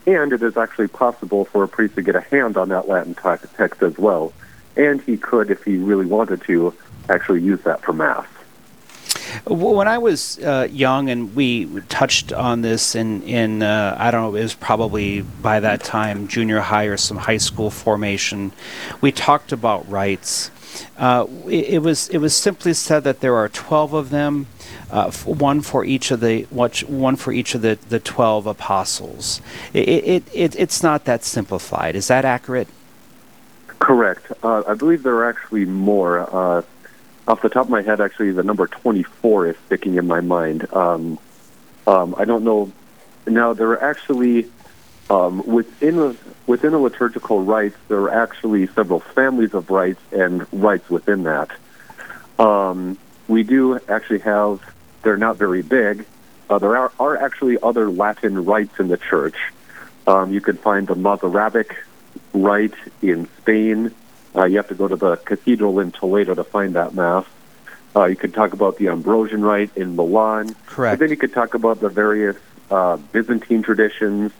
and 0.07 0.31
it 0.31 0.43
is 0.43 0.59
actually 0.59 0.89
possible 0.89 1.47
for 1.47 1.65
a 1.65 1.69
priest 1.69 1.95
to 1.95 2.03
get 2.03 2.17
a 2.17 2.21
hand 2.21 2.59
on 2.59 2.69
that 2.69 2.87
Latin 2.87 3.15
text 3.15 3.83
as 3.83 3.97
well. 3.97 4.35
And 4.77 5.01
he 5.03 5.17
could, 5.17 5.51
if 5.51 5.63
he 5.65 5.77
really 5.77 6.07
wanted 6.07 6.43
to, 6.43 6.75
actually 7.09 7.43
use 7.43 7.61
that 7.63 7.83
for 7.83 7.93
Mass. 7.93 8.27
When 9.47 9.89
I 9.89 9.99
was 9.99 10.39
uh, 10.39 10.69
young, 10.71 11.09
and 11.09 11.35
we 11.35 11.67
touched 11.89 12.33
on 12.33 12.63
this 12.63 12.95
in, 12.95 13.23
in 13.23 13.63
uh, 13.63 13.97
I 13.99 14.11
don't 14.11 14.23
know, 14.23 14.35
it 14.39 14.43
was 14.43 14.55
probably 14.55 15.23
by 15.23 15.61
that 15.61 15.83
time 15.85 16.29
junior 16.29 16.61
high 16.61 16.85
or 16.85 16.97
some 16.97 17.17
high 17.17 17.39
school 17.39 17.71
formation, 17.71 18.53
we 19.01 19.11
talked 19.11 19.53
about 19.53 19.89
rites. 19.91 20.51
Uh, 20.97 21.27
it, 21.47 21.67
it, 21.69 21.79
was 21.83 22.09
it 22.09 22.19
was 22.19 22.35
simply 22.35 22.73
said 22.73 23.05
that 23.05 23.21
there 23.21 23.35
are 23.35 23.49
twelve 23.49 23.93
of 23.95 24.11
them, 24.11 24.47
uh, 24.91 25.11
one 25.11 25.61
for 25.61 25.85
each 25.85 26.11
of 26.11 26.21
the 26.21 26.43
one 26.51 27.17
for 27.17 27.33
each 27.33 27.55
of 27.55 27.63
the, 27.63 27.79
the 27.89 28.01
twelve 28.01 28.47
apostles. 28.47 29.41
It, 29.73 29.89
it, 29.89 30.25
it 30.33 30.57
it's 30.59 30.83
not 30.83 31.05
that 31.05 31.25
simplified. 31.25 31.97
Is 31.97 32.09
that 32.09 32.25
accurate? 32.25 32.69
Correct. 33.83 34.31
Uh, 34.45 34.63
I 34.65 34.75
believe 34.75 35.03
there 35.03 35.17
are 35.17 35.29
actually 35.29 35.65
more. 35.65 36.21
Uh, 36.21 36.63
off 37.27 37.43
the 37.43 37.49
top 37.49 37.67
of 37.67 37.71
my 37.71 37.83
head, 37.83 38.01
actually, 38.01 38.31
the 38.31 38.45
number 38.45 38.69
twenty-four 38.69 39.49
is 39.49 39.57
sticking 39.67 39.97
in 39.97 40.07
my 40.07 40.21
mind. 40.21 40.73
Um, 40.73 41.19
um, 41.89 42.15
I 42.17 42.25
don't 42.25 42.45
know. 42.45 42.71
Now 43.27 43.55
there 43.55 43.71
are 43.71 43.83
actually 43.83 44.47
um, 45.11 45.45
within 45.47 45.99
a, 45.99 46.17
within 46.47 46.75
a 46.75 46.79
liturgical 46.79 47.43
rites, 47.43 47.77
there 47.89 47.99
are 48.03 48.11
actually 48.11 48.67
several 48.69 49.01
families 49.01 49.53
of 49.53 49.71
rites 49.71 50.01
and 50.13 50.47
rites 50.53 50.89
within 50.89 51.25
that. 51.25 51.51
Um, 52.39 52.99
we 53.29 53.43
do 53.43 53.79
actually 53.89 54.21
have, 54.21 54.61
they're 55.03 55.17
not 55.17 55.37
very 55.37 55.63
big. 55.63 56.07
Uh, 56.49 56.59
there 56.59 56.77
are, 56.77 56.93
are 56.99 57.17
actually 57.17 57.59
other 57.63 57.91
Latin 57.91 58.45
rites 58.45 58.79
in 58.79 58.89
the 58.89 58.97
church. 58.97 59.37
Um, 60.07 60.33
you 60.33 60.41
can 60.41 60.57
find 60.57 60.87
the 60.87 60.95
Mozarabic 60.95 61.77
rite 62.33 62.75
in 63.01 63.29
Spain. 63.39 63.95
Uh, 64.35 64.45
you 64.45 64.57
have 64.57 64.69
to 64.69 64.75
go 64.75 64.89
to 64.89 64.97
the 64.97 65.17
cathedral 65.17 65.81
in 65.81 65.93
Toledo 65.93 66.35
to 66.35 66.45
find 66.45 66.75
that 66.75 66.95
mass. 66.95 67.27
Uh, 67.95 68.07
you 68.07 68.17
could 68.17 68.33
talk 68.33 68.55
about 68.55 68.79
the 68.79 68.89
Ambrosian 68.89 69.45
rite 69.45 69.77
in 69.77 69.97
Milan. 69.97 70.55
Correct. 70.67 70.99
But 70.99 71.01
then 71.01 71.11
you 71.11 71.17
could 71.17 71.35
talk 71.35 71.55
about 71.55 71.81
the 71.81 71.91
various 71.91 72.37
uh, 72.71 72.97
Byzantine 72.97 73.63
traditions, 73.63 74.33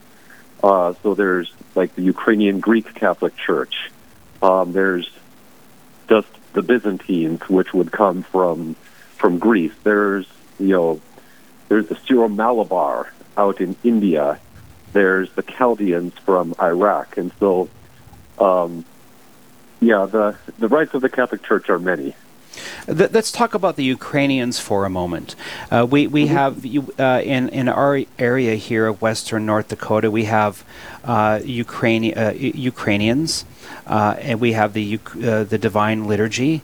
uh, 0.63 0.95
so 1.03 1.15
there's 1.15 1.53
like 1.75 1.95
the 1.95 2.03
Ukrainian 2.03 2.61
Greek 2.61 2.95
Catholic 2.95 3.37
Church. 3.37 3.91
Um, 4.41 4.73
there's 4.73 5.11
just 6.09 6.29
the 6.55 6.63
Byzantines, 6.63 7.47
which 7.49 7.75
would 7.75 7.93
come 7.93 8.23
from 8.23 8.75
from 9.17 9.39
Greece. 9.39 9.75
There's 9.83 10.27
you 10.59 10.69
know 10.69 11.01
there's 11.69 11.89
the 11.89 11.97
Syro 12.07 12.29
Malabar 12.29 13.13
out 13.37 13.61
in 13.61 13.77
India. 13.85 14.41
There's 14.93 15.31
the 15.33 15.43
Chaldeans 15.43 16.15
from 16.25 16.55
Iraq, 16.61 17.17
and 17.17 17.33
so 17.39 17.69
um, 18.43 18.85
yeah, 19.81 20.07
the 20.07 20.37
the 20.59 20.69
rites 20.69 20.95
of 20.95 21.03
the 21.03 21.09
Catholic 21.09 21.43
Church 21.43 21.69
are 21.69 21.79
many. 21.79 22.15
Let's 22.87 23.33
talk 23.33 23.55
about 23.55 23.77
the 23.77 23.85
Ukrainians 23.85 24.59
for 24.59 24.85
a 24.85 24.91
moment. 24.91 25.35
Uh, 25.71 25.87
we 25.89 26.07
we 26.07 26.27
mm-hmm. 26.27 26.35
have 26.35 27.01
uh, 27.01 27.23
in 27.23 27.49
in 27.49 27.69
our 27.69 28.03
area 28.19 28.55
here 28.57 28.87
of 28.87 29.01
Western 29.01 29.47
North 29.47 29.69
Dakota, 29.69 30.11
we 30.11 30.25
have 30.25 30.65
uh, 31.05 31.41
Ukrainian 31.45 32.19
uh, 32.19 32.33
Ukrainians, 32.35 33.45
uh, 33.87 34.17
and 34.19 34.41
we 34.41 34.53
have 34.53 34.73
the 34.75 35.01
uh, 35.17 35.45
the 35.45 35.59
Divine 35.59 36.07
Liturgy. 36.07 36.63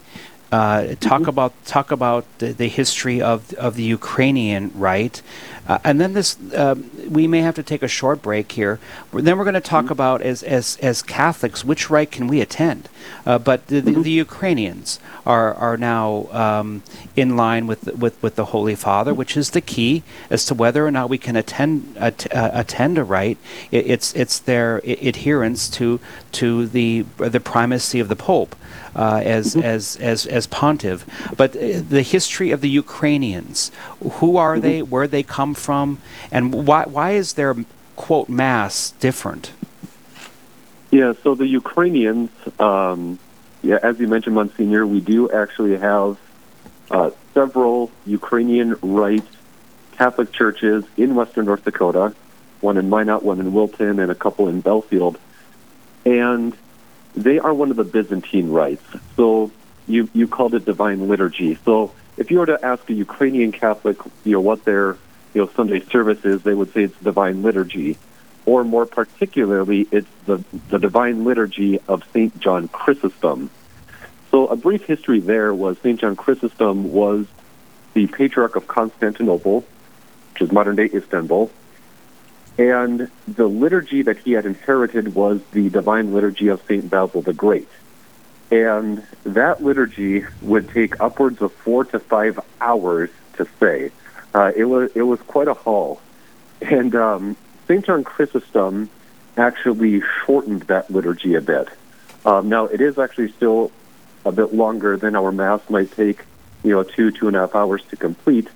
Uh, 0.51 0.95
talk 0.95 1.21
mm-hmm. 1.21 1.29
about 1.29 1.53
talk 1.67 1.91
about 1.91 2.25
the, 2.39 2.55
the, 2.55 2.69
history 2.69 3.21
of 3.21 3.53
of 3.55 3.75
the 3.75 3.83
Ukrainian 3.83 4.73
rite, 4.75 5.21
uh, 5.69 5.77
and 5.85 6.01
then 6.01 6.15
this 6.15 6.39
um, 6.55 6.91
we 7.07 7.27
may 7.27 7.43
have 7.43 7.55
to 7.57 7.63
take 7.63 7.83
a 7.83 7.89
short 7.89 8.23
break 8.23 8.53
here. 8.53 8.81
Then 9.13 9.37
we're 9.37 9.45
going 9.45 9.53
to 9.53 9.61
talk 9.61 9.85
mm-hmm. 9.85 9.93
about 9.93 10.23
as 10.23 10.43
as 10.43 10.79
as 10.81 11.03
Catholics 11.03 11.67
which 11.67 11.91
rite 11.91 12.11
can 12.11 12.29
we 12.29 12.41
attend. 12.41 12.89
Uh, 13.27 13.39
but 13.39 13.67
the, 13.67 13.81
the, 13.81 13.91
mm-hmm. 13.91 14.03
the, 14.03 14.11
Ukrainians 14.11 14.99
are 15.27 15.53
are 15.53 15.77
now 15.77 16.29
um, 16.33 16.83
in 17.15 17.37
line 17.37 17.67
with 17.67 17.85
with 17.99 18.17
with 18.23 18.37
the 18.37 18.47
Holy 18.47 18.75
Father, 18.75 19.13
which 19.13 19.37
is 19.37 19.51
the 19.51 19.61
key 19.61 20.03
as 20.31 20.47
to 20.47 20.55
whether 20.55 20.87
or 20.87 20.91
not 20.91 21.11
we 21.11 21.19
can 21.19 21.37
attend 21.37 21.95
att- 21.99 22.35
uh, 22.35 22.51
attend 22.55 22.97
a 22.97 23.05
rite. 23.05 23.37
It, 23.71 23.87
it's 23.87 24.15
it's 24.15 24.39
their 24.39 24.79
adherence 24.79 25.69
to 25.71 26.01
to 26.33 26.67
the 26.67 27.05
the 27.19 27.41
primacy 27.41 28.01
of 28.01 28.09
the 28.09 28.17
Pope 28.17 28.57
uh, 28.99 29.23
as, 29.25 29.55
mm-hmm. 29.55 29.65
as, 29.65 29.97
as, 29.97 30.27
as 30.27 30.47
pontiff. 30.49 31.07
But 31.37 31.57
uh, 31.57 31.81
the 31.89 32.03
history 32.03 32.51
of 32.51 32.61
the 32.61 32.69
Ukrainians, 32.69 33.71
who 34.19 34.37
are 34.37 34.55
mm-hmm. 34.55 34.63
they, 34.63 34.83
where 34.83 35.07
they 35.07 35.23
come 35.23 35.55
from, 35.55 35.99
and 36.33 36.67
why, 36.67 36.83
why 36.85 37.13
is 37.13 37.35
their, 37.35 37.55
quote, 37.95 38.29
mass 38.29 38.91
different? 39.07 39.53
Yeah, 40.91 41.13
so 41.23 41.35
the 41.35 41.47
Ukrainians, 41.47 42.31
um, 42.59 43.19
yeah, 43.63 43.79
as 43.83 44.01
you 44.01 44.09
mentioned, 44.09 44.35
Monsignor, 44.35 44.87
we 44.87 45.01
do 45.01 45.31
actually 45.31 45.77
have 45.77 46.19
uh, 46.91 47.11
several 47.35 47.91
Ukrainian 48.07 48.75
rite 48.83 49.31
Catholic 49.93 50.33
churches 50.33 50.85
in 50.97 51.15
western 51.15 51.45
North 51.45 51.65
Dakota, 51.65 52.15
one 52.61 52.77
in 52.79 52.89
Minot, 52.89 53.23
one 53.23 53.39
in 53.39 53.53
Wilton, 53.53 54.01
and 54.01 54.11
a 54.11 54.15
couple 54.15 54.49
in 54.49 54.61
Belfield. 54.61 55.19
And 56.05 56.57
they 57.23 57.39
are 57.39 57.53
one 57.53 57.71
of 57.71 57.77
the 57.77 57.85
Byzantine 57.85 58.51
rites. 58.51 58.83
So 59.17 59.51
you 59.87 60.09
you 60.13 60.29
called 60.29 60.55
it 60.55 60.65
divine 60.65 61.09
liturgy. 61.09 61.59
So 61.65 61.93
if 62.17 62.31
you 62.31 62.39
were 62.39 62.47
to 62.47 62.65
ask 62.65 62.89
a 62.91 62.93
Ukrainian 62.93 63.53
Catholic, 63.53 63.99
you 64.25 64.33
know, 64.33 64.41
what 64.41 64.65
their 64.65 64.97
you 65.35 65.43
know 65.43 65.51
Sunday 65.55 65.81
service 65.81 66.25
is, 66.25 66.43
they 66.43 66.55
would 66.55 66.73
say 66.73 66.85
it's 66.85 66.99
divine 67.01 67.43
liturgy, 67.43 67.97
or 68.47 68.65
more 68.65 68.87
particularly, 68.87 69.87
it's 69.91 70.09
the 70.27 70.45
the 70.69 70.79
divine 70.79 71.25
liturgy 71.25 71.81
of 71.89 72.05
Saint 72.13 72.39
John 72.39 72.69
Chrysostom. 72.69 73.51
So 74.31 74.47
a 74.47 74.57
brief 74.57 74.85
history 74.85 75.21
there 75.21 75.55
was 75.55 75.79
Saint 75.79 76.01
John 76.01 76.17
Chrysostom 76.17 76.93
was 76.93 77.27
the 77.95 78.07
patriarch 78.07 78.57
of 78.57 78.69
Constantinople, 78.69 79.65
which 80.33 80.43
is 80.43 80.53
modern 80.53 80.77
day 80.77 80.91
Istanbul, 80.93 81.51
and 82.59 83.09
the 83.29 83.47
liturgy 83.47 84.03
that 84.03 84.19
he 84.19 84.33
had 84.33 84.45
inherited 84.45 85.15
was 85.15 85.41
the 85.53 85.71
divine 85.71 86.13
liturgy 86.13 86.49
of 86.49 86.61
St. 86.63 86.91
Basil 86.91 87.23
the 87.23 87.33
Great. 87.33 87.69
And 88.51 89.07
that 89.25 89.63
liturgy 89.63 90.25
would 90.43 90.69
take 90.71 91.01
upwards 91.01 91.41
of 91.41 91.53
four 91.53 91.85
to 91.85 92.01
five 92.01 92.41
hours 92.61 93.11
to 93.35 93.47
say. 93.61 93.93
Uh, 94.35 94.53
it 94.57 94.65
was 94.65 94.91
it 94.95 95.03
was 95.03 95.21
quite 95.21 95.49
a 95.49 95.55
haul, 95.55 96.01
and 96.61 96.95
um, 96.95 97.37
Saint 97.67 97.87
John 97.87 98.05
Chrysostom 98.05 98.91
actually 99.37 100.03
shortened 100.25 100.63
that 100.63 100.91
liturgy 100.91 101.35
a 101.35 101.41
bit. 101.41 101.69
Um, 102.27 102.49
now 102.49 102.67
it 102.67 102.81
is 102.81 102.99
actually 102.99 103.33
still 103.33 103.71
a 104.25 104.33
bit 104.33 104.53
longer 104.53 104.97
than 104.97 105.15
our 105.15 105.33
mass 105.33 105.61
might 105.71 105.93
take, 105.93 106.25
you 106.63 106.73
know, 106.73 106.83
two 106.83 107.11
two 107.11 107.29
and 107.29 107.37
a 107.37 107.41
half 107.41 107.55
hours 107.55 107.83
to 107.91 107.97
complete, 107.97 108.49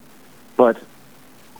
but 0.56 0.78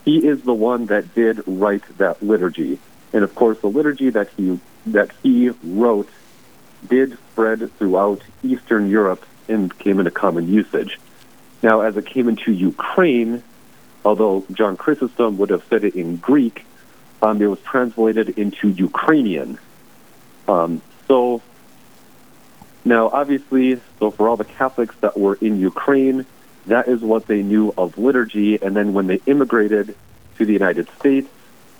he 0.05 0.27
is 0.27 0.43
the 0.43 0.55
one 0.55 0.87
that 0.87 1.15
did 1.15 1.43
write 1.47 1.83
that 1.99 2.23
liturgy. 2.23 2.79
And 3.13 3.25
of 3.25 3.35
course, 3.35 3.61
the 3.61 3.69
liturgy 3.69 4.11
that 4.11 4.31
he 4.37 4.59
that 4.87 5.11
he 5.23 5.51
wrote 5.63 6.09
did 6.89 7.17
spread 7.31 7.71
throughout 7.79 8.21
Eastern 8.43 8.89
Europe 8.89 9.25
and 9.49 9.77
came 9.79 10.01
into 10.01 10.11
common 10.11 10.49
usage. 10.49 10.99
Now, 11.63 11.83
as 11.83 11.97
it 11.97 12.07
came 12.07 12.29
into 12.29 12.53
Ukraine, 12.53 13.43
although 14.05 14.45
John 14.53 14.77
Chrysostom 14.77 15.39
would 15.39 15.51
have 15.51 15.63
said 15.71 15.85
it 15.85 15.95
in 15.95 16.17
Greek, 16.17 16.67
um, 17.21 17.41
it 17.41 17.47
was 17.47 17.61
translated 17.61 18.31
into 18.31 18.69
Ukrainian. 18.69 19.59
Um, 20.49 20.83
so 21.07 21.41
now, 22.85 23.09
obviously, 23.09 23.81
so 24.01 24.11
for 24.11 24.29
all 24.29 24.37
the 24.37 24.45
Catholics 24.45 24.95
that 25.01 25.17
were 25.17 25.37
in 25.41 25.61
Ukraine, 25.61 26.27
that 26.67 26.89
is 26.89 27.01
what 27.01 27.27
they 27.27 27.43
knew 27.43 27.73
of 27.77 27.99
liturgy. 27.99 28.61
And 28.63 28.77
then 28.77 28.93
when 28.93 29.07
they 29.07 29.21
immigrated 29.27 29.95
to 30.39 30.45
the 30.45 30.53
United 30.53 30.89
States, 30.99 31.29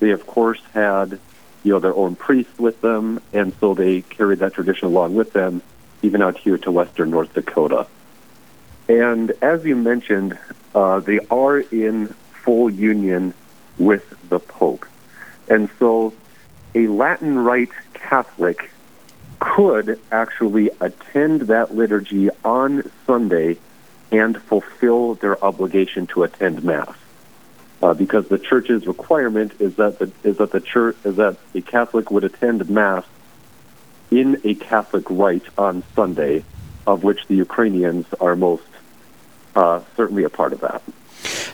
they 0.01 0.11
of 0.11 0.27
course 0.27 0.61
had 0.75 1.19
you 1.63 1.73
know 1.73 1.79
their 1.79 1.95
own 1.95 2.17
priests 2.17 2.59
with 2.59 2.81
them, 2.81 3.21
and 3.33 3.55
so 3.61 3.75
they 3.75 4.03
carried 4.03 4.41
that 4.41 4.55
tradition 4.55 4.89
along 4.89 5.15
with 5.15 5.33
them, 5.33 5.63
even 6.03 6.23
out 6.23 6.37
here 6.37 6.59
to 6.59 6.71
western 6.71 7.11
North 7.11 7.33
Dakota. 7.35 7.87
And 8.89 9.31
as 9.41 9.65
you 9.65 9.77
mentioned, 9.77 10.37
uh, 10.75 11.01
they 11.01 11.21
are 11.31 11.61
in 11.61 12.09
full 12.45 12.69
union 12.69 13.33
with 13.79 14.05
the 14.29 14.41
Pope, 14.41 14.87
and 15.49 15.71
so 15.79 16.13
a 16.75 16.89
Latin 16.89 17.39
Rite 17.39 17.71
Catholic 17.95 18.71
could 19.39 20.01
actually 20.11 20.71
attend 20.81 21.43
that 21.43 21.75
liturgy 21.75 22.31
on 22.45 22.91
Sunday 23.07 23.59
and 24.13 24.41
fulfill 24.41 25.15
their 25.15 25.43
obligation 25.43 26.07
to 26.09 26.23
attend 26.23 26.63
mass. 26.63 26.95
Uh, 27.83 27.95
because 27.95 28.29
the 28.29 28.39
church's 28.39 28.87
requirement 28.87 29.53
is 29.59 29.75
that 29.77 29.99
the, 29.99 30.13
is 30.23 30.37
that 30.37 30.53
the 30.53 30.61
church 30.61 30.97
is 31.05 31.17
that 31.17 31.37
a 31.55 31.61
Catholic 31.61 32.13
would 32.13 32.23
attend 32.23 32.71
mass 32.71 33.05
in 34.13 34.41
a 34.45 34.55
Catholic 34.55 35.05
rite 35.11 35.47
on 35.59 35.83
Sunday, 35.97 36.45
of 36.87 37.03
which 37.03 37.27
the 37.27 37.35
Ukrainians 37.35 38.07
are 38.21 38.37
most 38.37 38.63
uh, 39.57 39.81
certainly 39.97 40.25
a 40.25 40.31
part 40.31 40.53
of 40.53 40.61
that. 40.61 40.83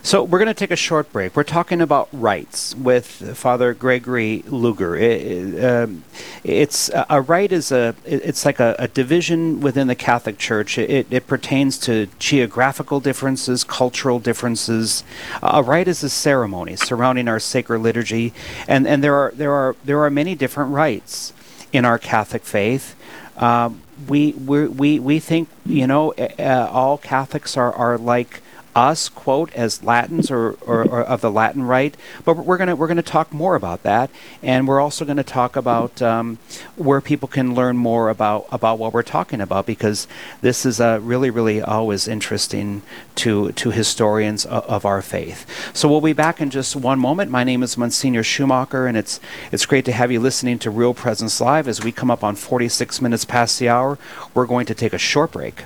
So 0.02 0.22
we're 0.22 0.38
going 0.38 0.46
to 0.46 0.54
take 0.54 0.70
a 0.70 0.76
short 0.76 1.12
break. 1.12 1.36
We're 1.36 1.44
talking 1.44 1.80
about 1.80 2.08
rites 2.12 2.74
with 2.74 3.36
Father 3.36 3.74
Gregory 3.74 4.42
Luger. 4.46 4.96
It, 4.96 5.64
um, 5.64 6.04
it's 6.44 6.90
a 6.94 7.20
rite 7.20 7.52
is 7.52 7.72
a 7.72 7.94
it's 8.04 8.44
like 8.44 8.60
a, 8.60 8.74
a, 8.78 8.88
division 8.88 9.60
within 9.60 9.86
the 9.86 9.94
Catholic 9.94 10.38
Church. 10.38 10.78
It, 10.78 11.06
it 11.10 11.26
pertains 11.26 11.78
to 11.78 12.08
geographical 12.18 13.00
differences, 13.00 13.64
cultural 13.64 14.18
differences. 14.18 15.04
a 15.42 15.62
rite 15.62 15.88
is 15.88 16.02
a 16.02 16.10
ceremony 16.10 16.76
surrounding 16.76 17.28
our 17.28 17.40
sacred 17.40 17.80
liturgy, 17.80 18.32
and 18.66 18.86
and 18.86 19.04
there 19.04 19.14
are 19.14 19.32
there 19.34 19.52
are 19.52 19.76
there 19.84 20.02
are 20.02 20.10
many 20.10 20.34
different 20.34 20.72
rites 20.72 21.32
in 21.72 21.84
our 21.84 21.98
Catholic 21.98 22.44
faith. 22.44 22.94
Um, 23.36 23.82
we 24.08 24.32
we 24.32 24.98
we 24.98 25.18
think 25.18 25.48
you 25.66 25.86
know 25.86 26.12
uh, 26.12 26.68
all 26.70 26.98
Catholics 26.98 27.56
are 27.56 27.72
are 27.72 27.98
like 27.98 28.40
us, 28.78 29.08
quote, 29.08 29.52
as 29.54 29.82
Latins 29.82 30.30
or, 30.30 30.52
or, 30.64 30.84
or 30.84 31.02
of 31.02 31.20
the 31.20 31.30
Latin 31.30 31.64
rite. 31.64 31.96
But 32.24 32.36
we're 32.36 32.56
going 32.56 32.68
to 32.68 32.76
we're 32.76 32.86
going 32.86 32.96
to 32.96 33.02
talk 33.02 33.32
more 33.32 33.56
about 33.56 33.82
that, 33.82 34.08
and 34.40 34.68
we're 34.68 34.80
also 34.80 35.04
going 35.04 35.16
to 35.16 35.24
talk 35.24 35.56
about 35.56 36.00
um, 36.00 36.38
where 36.76 37.00
people 37.00 37.26
can 37.26 37.54
learn 37.54 37.76
more 37.76 38.08
about 38.08 38.46
about 38.52 38.78
what 38.78 38.92
we're 38.92 39.02
talking 39.02 39.40
about 39.40 39.66
because 39.66 40.06
this 40.42 40.64
is 40.64 40.80
uh, 40.80 41.00
really 41.02 41.28
really 41.28 41.60
always 41.60 42.06
interesting 42.06 42.82
to 43.16 43.50
to 43.52 43.70
historians 43.70 44.46
of, 44.46 44.64
of, 44.64 44.86
our 44.86 45.02
faith. 45.02 45.44
So 45.74 45.88
we'll 45.88 46.00
be 46.00 46.12
back 46.12 46.40
in 46.40 46.50
just 46.50 46.76
one 46.76 47.00
moment. 47.00 47.32
My 47.32 47.42
name 47.42 47.64
is 47.64 47.76
Monsignor 47.76 48.22
Schumacher, 48.22 48.86
and 48.86 48.96
it's 48.96 49.18
it's 49.50 49.66
great 49.66 49.84
to 49.86 49.92
have 49.92 50.12
you 50.12 50.20
listening 50.20 50.58
to 50.60 50.70
Real 50.70 50.94
Presence 50.94 51.40
Live 51.40 51.66
as 51.66 51.82
we 51.82 51.90
come 51.90 52.12
up 52.12 52.22
on 52.22 52.36
46 52.36 53.02
minutes 53.02 53.24
past 53.24 53.58
the 53.58 53.68
hour. 53.68 53.98
We're 54.34 54.46
going 54.46 54.66
to 54.66 54.74
take 54.74 54.92
a 54.92 54.98
short 54.98 55.32
break. 55.32 55.64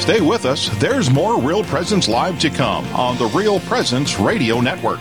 Stay 0.00 0.22
with 0.22 0.46
us. 0.46 0.70
There's 0.80 1.10
more 1.10 1.38
Real 1.38 1.62
Presence 1.62 2.08
Live 2.08 2.38
to 2.40 2.48
come 2.48 2.86
on 2.96 3.18
the 3.18 3.26
Real 3.26 3.60
Presence 3.60 4.18
Radio 4.18 4.58
Network. 4.58 4.98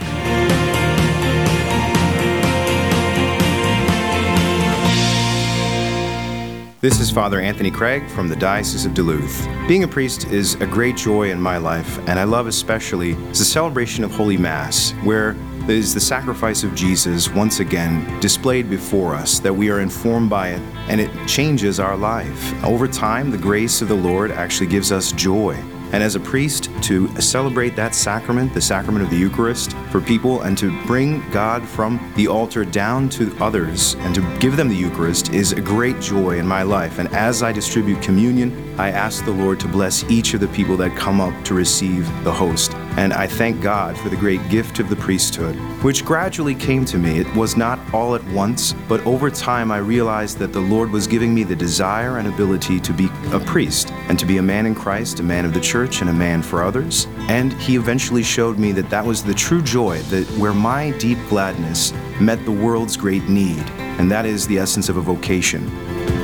This 6.82 7.00
is 7.00 7.10
Father 7.10 7.40
Anthony 7.40 7.72
Craig 7.72 8.10
from 8.10 8.28
the 8.28 8.36
Diocese 8.36 8.86
of 8.86 8.94
Duluth. 8.94 9.48
Being 9.70 9.84
a 9.84 9.88
priest 9.88 10.26
is 10.28 10.56
a 10.56 10.68
great 10.68 10.98
joy 10.98 11.32
in 11.32 11.40
my 11.40 11.58
life, 11.58 11.98
and 12.08 12.20
I 12.20 12.26
love 12.26 12.48
especially 12.48 13.14
the 13.14 13.36
celebration 13.36 14.04
of 14.04 14.12
Holy 14.12 14.38
Mass, 14.38 14.92
where 15.04 15.34
is 15.70 15.94
the 15.94 16.00
sacrifice 16.00 16.64
of 16.64 16.74
Jesus 16.74 17.30
once 17.30 17.60
again 17.60 18.20
displayed 18.20 18.70
before 18.70 19.14
us, 19.14 19.40
that 19.40 19.54
we 19.54 19.70
are 19.70 19.82
informed 19.82 20.30
by 20.30 20.50
it, 20.50 20.62
and 20.90 21.00
it 21.00 21.28
changes 21.28 21.80
our 21.80 21.96
life. 21.96 22.64
Over 22.64 22.88
time, 22.88 23.30
the 23.30 23.38
grace 23.38 23.82
of 23.82 23.88
the 23.88 23.96
Lord 23.96 24.32
actually 24.32 24.68
gives 24.68 24.92
us 24.92 25.12
joy. 25.12 25.54
And 25.92 26.04
as 26.04 26.16
a 26.16 26.20
priest, 26.20 26.70
to 26.84 27.10
celebrate 27.20 27.76
that 27.76 27.96
sacrament, 27.96 28.54
the 28.54 28.62
sacrament 28.62 29.04
of 29.04 29.10
the 29.10 29.18
Eucharist, 29.18 29.74
for 29.92 30.00
people 30.00 30.42
and 30.42 30.56
to 30.58 30.72
bring 30.86 31.28
God 31.32 31.68
from 31.68 32.14
the 32.16 32.28
altar 32.28 32.64
down 32.64 33.10
to 33.10 33.36
others 33.40 33.96
and 34.00 34.14
to 34.14 34.38
give 34.40 34.56
them 34.56 34.70
the 34.70 34.76
Eucharist 34.76 35.34
is 35.34 35.52
a 35.52 35.62
great 35.62 36.00
joy 36.00 36.38
in 36.38 36.46
my 36.46 36.62
life. 36.62 37.00
And 37.00 37.10
as 37.10 37.42
I 37.42 37.52
distribute 37.52 38.04
communion, 38.04 38.80
I 38.80 38.92
ask 38.92 39.26
the 39.26 39.32
Lord 39.32 39.60
to 39.62 39.68
bless 39.68 40.04
each 40.12 40.36
of 40.36 40.42
the 40.42 40.48
people 40.50 40.78
that 40.78 40.96
come 40.96 41.20
up 41.20 41.44
to 41.46 41.56
receive 41.56 42.06
the 42.24 42.34
host. 42.34 42.76
And 43.00 43.14
I 43.14 43.28
thank 43.28 43.62
God 43.62 43.98
for 43.98 44.10
the 44.10 44.18
great 44.18 44.50
gift 44.50 44.80
of 44.80 44.90
the 44.90 44.96
priesthood, 44.98 45.56
which 45.82 46.04
gradually 46.04 46.54
came 46.54 46.84
to 46.84 46.98
me. 46.98 47.18
It 47.18 47.34
was 47.34 47.56
not 47.56 47.80
all 47.94 48.14
at 48.14 48.24
once, 48.26 48.74
but 48.90 49.00
over 49.08 49.32
time 49.32 49.72
I 49.72 49.78
realized 49.78 50.38
that 50.40 50.52
the 50.52 50.60
Lord 50.60 50.92
was 50.92 51.08
giving 51.08 51.34
me 51.34 51.44
the 51.46 51.56
desire 51.56 52.18
and 52.18 52.28
ability 52.28 52.78
to 52.82 52.92
be 52.92 53.08
a 53.32 53.40
priest 53.40 53.94
and 54.10 54.20
to 54.20 54.26
be 54.26 54.36
a 54.36 54.42
man 54.42 54.66
in 54.66 54.76
Christ, 54.76 55.22
a 55.22 55.24
man 55.24 55.46
of 55.46 55.54
the 55.54 55.62
church, 55.62 56.02
and 56.02 56.10
a 56.10 56.14
man 56.14 56.42
for 56.42 56.62
others. 56.62 57.08
And 57.30 57.54
He 57.54 57.78
eventually 57.78 58.22
showed 58.22 58.60
me 58.60 58.74
that 58.74 58.90
that 58.90 59.06
was 59.06 59.24
the 59.24 59.34
true 59.34 59.62
joy, 59.62 60.00
that 60.10 60.28
where 60.38 60.54
my 60.54 60.92
deep 60.98 61.20
gladness 61.30 61.94
met 62.20 62.44
the 62.44 62.52
world's 62.52 62.98
great 62.98 63.30
need, 63.30 63.64
and 63.98 64.12
that 64.12 64.26
is 64.26 64.46
the 64.46 64.60
essence 64.60 64.90
of 64.90 64.98
a 64.98 65.02
vocation. 65.02 66.19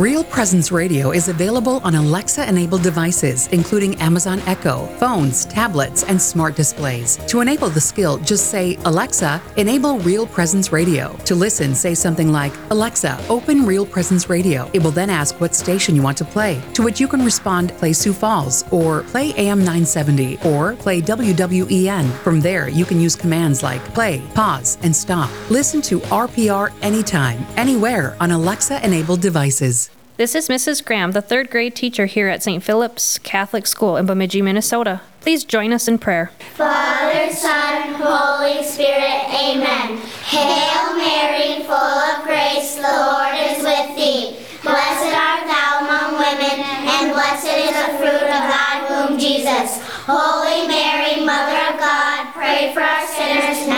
Real 0.00 0.24
Presence 0.24 0.72
Radio 0.72 1.10
is 1.10 1.28
available 1.28 1.78
on 1.84 1.94
Alexa 1.94 2.48
enabled 2.48 2.82
devices, 2.82 3.48
including 3.48 4.00
Amazon 4.00 4.40
Echo, 4.46 4.86
phones, 4.96 5.44
tablets, 5.44 6.04
and 6.04 6.18
smart 6.18 6.56
displays. 6.56 7.18
To 7.26 7.42
enable 7.42 7.68
the 7.68 7.82
skill, 7.82 8.16
just 8.16 8.46
say, 8.46 8.78
Alexa, 8.86 9.42
enable 9.58 9.98
Real 9.98 10.26
Presence 10.26 10.72
Radio. 10.72 11.14
To 11.26 11.34
listen, 11.34 11.74
say 11.74 11.94
something 11.94 12.32
like, 12.32 12.54
Alexa, 12.70 13.22
open 13.28 13.66
Real 13.66 13.84
Presence 13.84 14.30
Radio. 14.30 14.70
It 14.72 14.82
will 14.82 14.90
then 14.90 15.10
ask 15.10 15.38
what 15.38 15.54
station 15.54 15.94
you 15.94 16.00
want 16.00 16.16
to 16.16 16.24
play, 16.24 16.62
to 16.72 16.82
which 16.82 16.98
you 16.98 17.06
can 17.06 17.22
respond, 17.22 17.76
play 17.76 17.92
Sioux 17.92 18.14
Falls, 18.14 18.64
or 18.72 19.02
play 19.02 19.34
AM 19.36 19.58
970, 19.58 20.38
or 20.46 20.76
play 20.76 21.02
WWEN. 21.02 22.10
From 22.24 22.40
there, 22.40 22.70
you 22.70 22.86
can 22.86 23.02
use 23.02 23.14
commands 23.14 23.62
like 23.62 23.84
play, 23.92 24.22
pause, 24.34 24.78
and 24.82 24.96
stop. 24.96 25.28
Listen 25.50 25.82
to 25.82 26.00
RPR 26.08 26.72
anytime, 26.80 27.44
anywhere 27.58 28.16
on 28.18 28.30
Alexa 28.30 28.82
enabled 28.82 29.20
devices. 29.20 29.89
This 30.20 30.34
is 30.34 30.50
Mrs. 30.50 30.84
Graham, 30.84 31.12
the 31.12 31.22
third 31.22 31.48
grade 31.48 31.74
teacher 31.74 32.04
here 32.04 32.28
at 32.28 32.42
St. 32.42 32.62
Philip's 32.62 33.16
Catholic 33.20 33.66
School 33.66 33.96
in 33.96 34.04
Bemidji, 34.04 34.42
Minnesota. 34.42 35.00
Please 35.22 35.44
join 35.44 35.72
us 35.72 35.88
in 35.88 35.96
prayer. 35.96 36.30
Father, 36.56 37.32
Son, 37.32 37.94
Holy 37.96 38.62
Spirit, 38.62 39.24
Amen. 39.32 39.96
Hail 40.28 40.92
Mary, 40.92 41.64
full 41.64 41.72
of 41.72 42.20
grace, 42.28 42.76
the 42.76 42.82
Lord 42.84 43.32
is 43.48 43.64
with 43.64 43.96
thee. 43.96 44.36
Blessed 44.60 45.16
art 45.16 45.48
thou 45.48 45.88
among 45.88 46.20
women, 46.20 46.68
and 46.68 47.14
blessed 47.16 47.56
is 47.56 47.72
the 47.72 47.96
fruit 47.96 48.28
of 48.28 48.44
thy 48.44 48.84
womb, 48.92 49.18
Jesus. 49.18 49.80
Holy 50.04 50.68
Mary, 50.68 51.24
Mother 51.24 51.72
of 51.72 51.80
God, 51.80 52.34
pray 52.34 52.74
for 52.74 52.82
us 52.82 53.08
sinners 53.16 53.69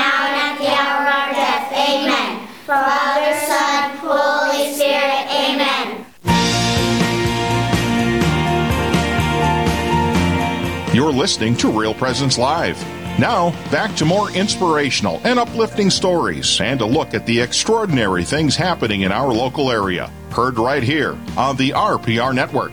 listening 11.22 11.56
to 11.56 11.70
Real 11.70 11.94
Presence 11.94 12.36
Live. 12.36 12.76
Now, 13.16 13.50
back 13.70 13.94
to 13.94 14.04
more 14.04 14.32
inspirational 14.32 15.20
and 15.22 15.38
uplifting 15.38 15.88
stories 15.88 16.60
and 16.60 16.80
a 16.80 16.84
look 16.84 17.14
at 17.14 17.26
the 17.26 17.40
extraordinary 17.40 18.24
things 18.24 18.56
happening 18.56 19.02
in 19.02 19.12
our 19.12 19.32
local 19.32 19.70
area. 19.70 20.10
Heard 20.32 20.58
right 20.58 20.82
here 20.82 21.16
on 21.36 21.56
the 21.56 21.70
RPR 21.70 22.34
Network. 22.34 22.72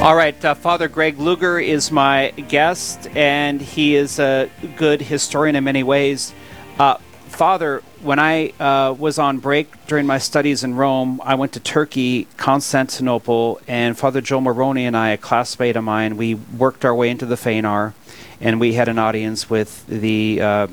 All 0.00 0.14
right, 0.14 0.44
uh, 0.44 0.54
Father 0.54 0.86
Greg 0.86 1.18
Luger 1.18 1.58
is 1.58 1.90
my 1.90 2.30
guest, 2.46 3.08
and 3.16 3.60
he 3.60 3.96
is 3.96 4.20
a 4.20 4.48
good 4.76 5.00
historian 5.00 5.56
in 5.56 5.64
many 5.64 5.82
ways. 5.82 6.32
Uh, 6.78 6.98
Father, 7.26 7.82
when 8.02 8.18
I 8.18 8.50
uh, 8.60 8.94
was 8.98 9.18
on 9.18 9.38
break 9.38 9.86
during 9.86 10.06
my 10.06 10.18
studies 10.18 10.62
in 10.64 10.74
Rome, 10.74 11.20
I 11.24 11.34
went 11.34 11.52
to 11.52 11.60
Turkey, 11.60 12.26
Constantinople, 12.36 13.60
and 13.66 13.98
Father 13.98 14.20
Joe 14.20 14.40
Moroni 14.40 14.86
and 14.86 14.96
I, 14.96 15.10
a 15.10 15.16
classmate 15.16 15.76
of 15.76 15.84
mine, 15.84 16.16
we 16.16 16.34
worked 16.34 16.84
our 16.84 16.94
way 16.94 17.10
into 17.10 17.26
the 17.26 17.34
Phanar, 17.34 17.94
and 18.40 18.60
we 18.60 18.74
had 18.74 18.88
an 18.88 18.98
audience 18.98 19.50
with 19.50 19.86
the 19.86 20.40
uh, 20.40 20.66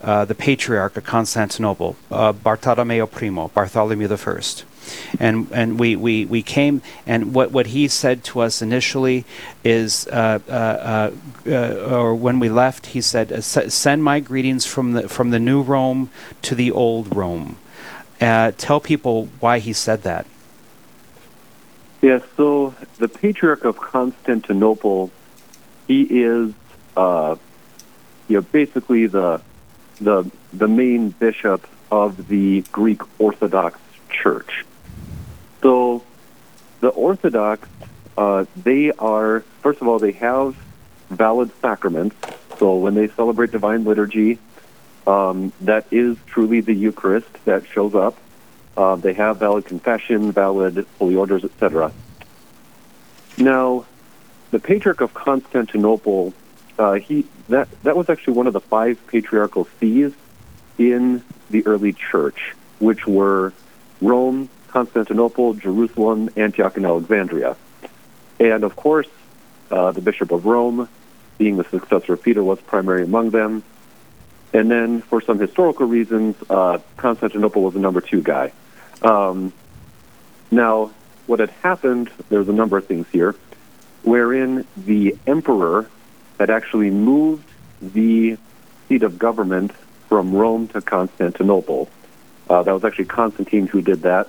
uh, 0.00 0.24
the 0.24 0.34
Patriarch 0.34 0.96
of 0.96 1.04
Constantinople, 1.04 1.96
uh, 2.10 2.32
Bartolomeo 2.32 3.06
Primo, 3.06 3.48
Bartholomew 3.48 4.06
the 4.06 4.16
First 4.16 4.64
and 5.18 5.48
and 5.52 5.78
we, 5.78 5.96
we, 5.96 6.24
we 6.24 6.42
came 6.42 6.82
and 7.06 7.34
what, 7.34 7.50
what 7.50 7.68
he 7.68 7.88
said 7.88 8.24
to 8.24 8.40
us 8.40 8.62
initially 8.62 9.24
is 9.64 10.06
uh, 10.08 10.38
uh, 10.48 11.10
uh, 11.46 11.90
or 11.90 12.14
when 12.14 12.38
we 12.38 12.48
left 12.48 12.86
he 12.86 13.00
said 13.00 13.42
send 13.42 14.04
my 14.04 14.20
greetings 14.20 14.66
from 14.66 14.92
the 14.92 15.08
from 15.08 15.30
the 15.30 15.38
new 15.38 15.62
Rome 15.62 16.10
to 16.42 16.54
the 16.54 16.70
old 16.70 17.14
Rome. 17.14 17.56
tell 18.18 18.80
people 18.80 19.28
why 19.40 19.58
he 19.58 19.72
said 19.72 20.02
that. 20.02 20.26
Yes, 22.00 22.22
so 22.36 22.74
the 22.98 23.08
Patriarch 23.08 23.64
of 23.64 23.76
Constantinople, 23.76 25.10
he 25.88 26.02
is, 26.02 26.52
uh, 26.96 27.34
you 28.28 28.36
know, 28.36 28.42
basically 28.42 29.06
the 29.06 29.40
the 30.00 30.30
the 30.52 30.68
main 30.68 31.10
bishop 31.10 31.66
of 31.90 32.28
the 32.28 32.62
Greek 32.70 33.02
Orthodox 33.18 33.80
Church. 34.10 34.64
So 35.62 36.04
the 36.80 36.88
Orthodox, 36.88 37.68
uh, 38.16 38.44
they 38.56 38.92
are, 38.92 39.40
first 39.62 39.80
of 39.80 39.88
all, 39.88 39.98
they 39.98 40.12
have 40.12 40.56
valid 41.10 41.50
sacraments. 41.60 42.16
So 42.58 42.76
when 42.76 42.94
they 42.94 43.08
celebrate 43.08 43.52
divine 43.52 43.84
liturgy, 43.84 44.38
um, 45.06 45.52
that 45.62 45.86
is 45.90 46.16
truly 46.26 46.60
the 46.60 46.74
Eucharist 46.74 47.28
that 47.44 47.66
shows 47.66 47.94
up. 47.94 48.16
Uh, 48.76 48.96
they 48.96 49.14
have 49.14 49.38
valid 49.38 49.64
confession, 49.64 50.30
valid 50.30 50.86
holy 50.98 51.16
orders, 51.16 51.44
etc. 51.44 51.92
Now, 53.36 53.86
the 54.50 54.58
Patriarch 54.58 55.00
of 55.00 55.14
Constantinople, 55.14 56.32
uh, 56.78 56.94
he 56.94 57.26
that 57.48 57.68
that 57.82 57.96
was 57.96 58.08
actually 58.08 58.34
one 58.34 58.46
of 58.46 58.52
the 58.52 58.60
five 58.60 59.04
patriarchal 59.08 59.66
sees 59.80 60.12
in 60.76 61.24
the 61.50 61.66
early 61.66 61.92
church, 61.92 62.54
which 62.78 63.06
were 63.06 63.52
Rome, 64.00 64.48
Constantinople, 64.68 65.54
Jerusalem, 65.54 66.30
Antioch, 66.36 66.76
and 66.76 66.86
Alexandria. 66.86 67.56
And 68.38 68.64
of 68.64 68.76
course, 68.76 69.08
uh, 69.70 69.92
the 69.92 70.00
Bishop 70.00 70.30
of 70.30 70.46
Rome, 70.46 70.88
being 71.38 71.56
the 71.56 71.64
successor 71.64 72.14
of 72.14 72.22
Peter, 72.22 72.42
was 72.42 72.60
primary 72.60 73.02
among 73.02 73.30
them. 73.30 73.62
And 74.52 74.70
then, 74.70 75.02
for 75.02 75.20
some 75.20 75.38
historical 75.38 75.86
reasons, 75.86 76.36
uh, 76.48 76.78
Constantinople 76.96 77.62
was 77.62 77.74
the 77.74 77.80
number 77.80 78.00
two 78.00 78.22
guy. 78.22 78.52
Um, 79.02 79.52
now, 80.50 80.90
what 81.26 81.40
had 81.40 81.50
happened, 81.50 82.10
there's 82.30 82.48
a 82.48 82.52
number 82.52 82.78
of 82.78 82.86
things 82.86 83.06
here, 83.12 83.34
wherein 84.02 84.66
the 84.76 85.16
emperor 85.26 85.90
had 86.38 86.48
actually 86.48 86.90
moved 86.90 87.44
the 87.82 88.38
seat 88.88 89.02
of 89.02 89.18
government 89.18 89.72
from 90.08 90.34
Rome 90.34 90.68
to 90.68 90.80
Constantinople. 90.80 91.90
Uh, 92.48 92.62
that 92.62 92.72
was 92.72 92.84
actually 92.84 93.04
Constantine 93.04 93.66
who 93.66 93.82
did 93.82 94.02
that 94.02 94.28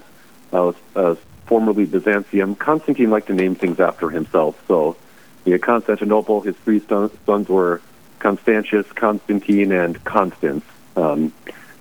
uh, 0.54 0.74
uh, 0.96 1.16
formerly 1.46 1.86
Byzantium. 1.86 2.56
Constantine 2.56 3.10
liked 3.10 3.28
to 3.28 3.34
name 3.34 3.56
things 3.56 3.80
after 3.80 4.10
himself. 4.10 4.62
So 4.68 4.98
he 5.46 5.52
had 5.52 5.62
Constantinople. 5.62 6.42
His 6.42 6.56
three 6.58 6.80
sons 6.80 7.50
were 7.50 7.82
Constantius, 8.20 8.86
Constantine, 8.94 9.72
and 9.72 10.04
Constans. 10.04 10.64
Um, 10.96 11.34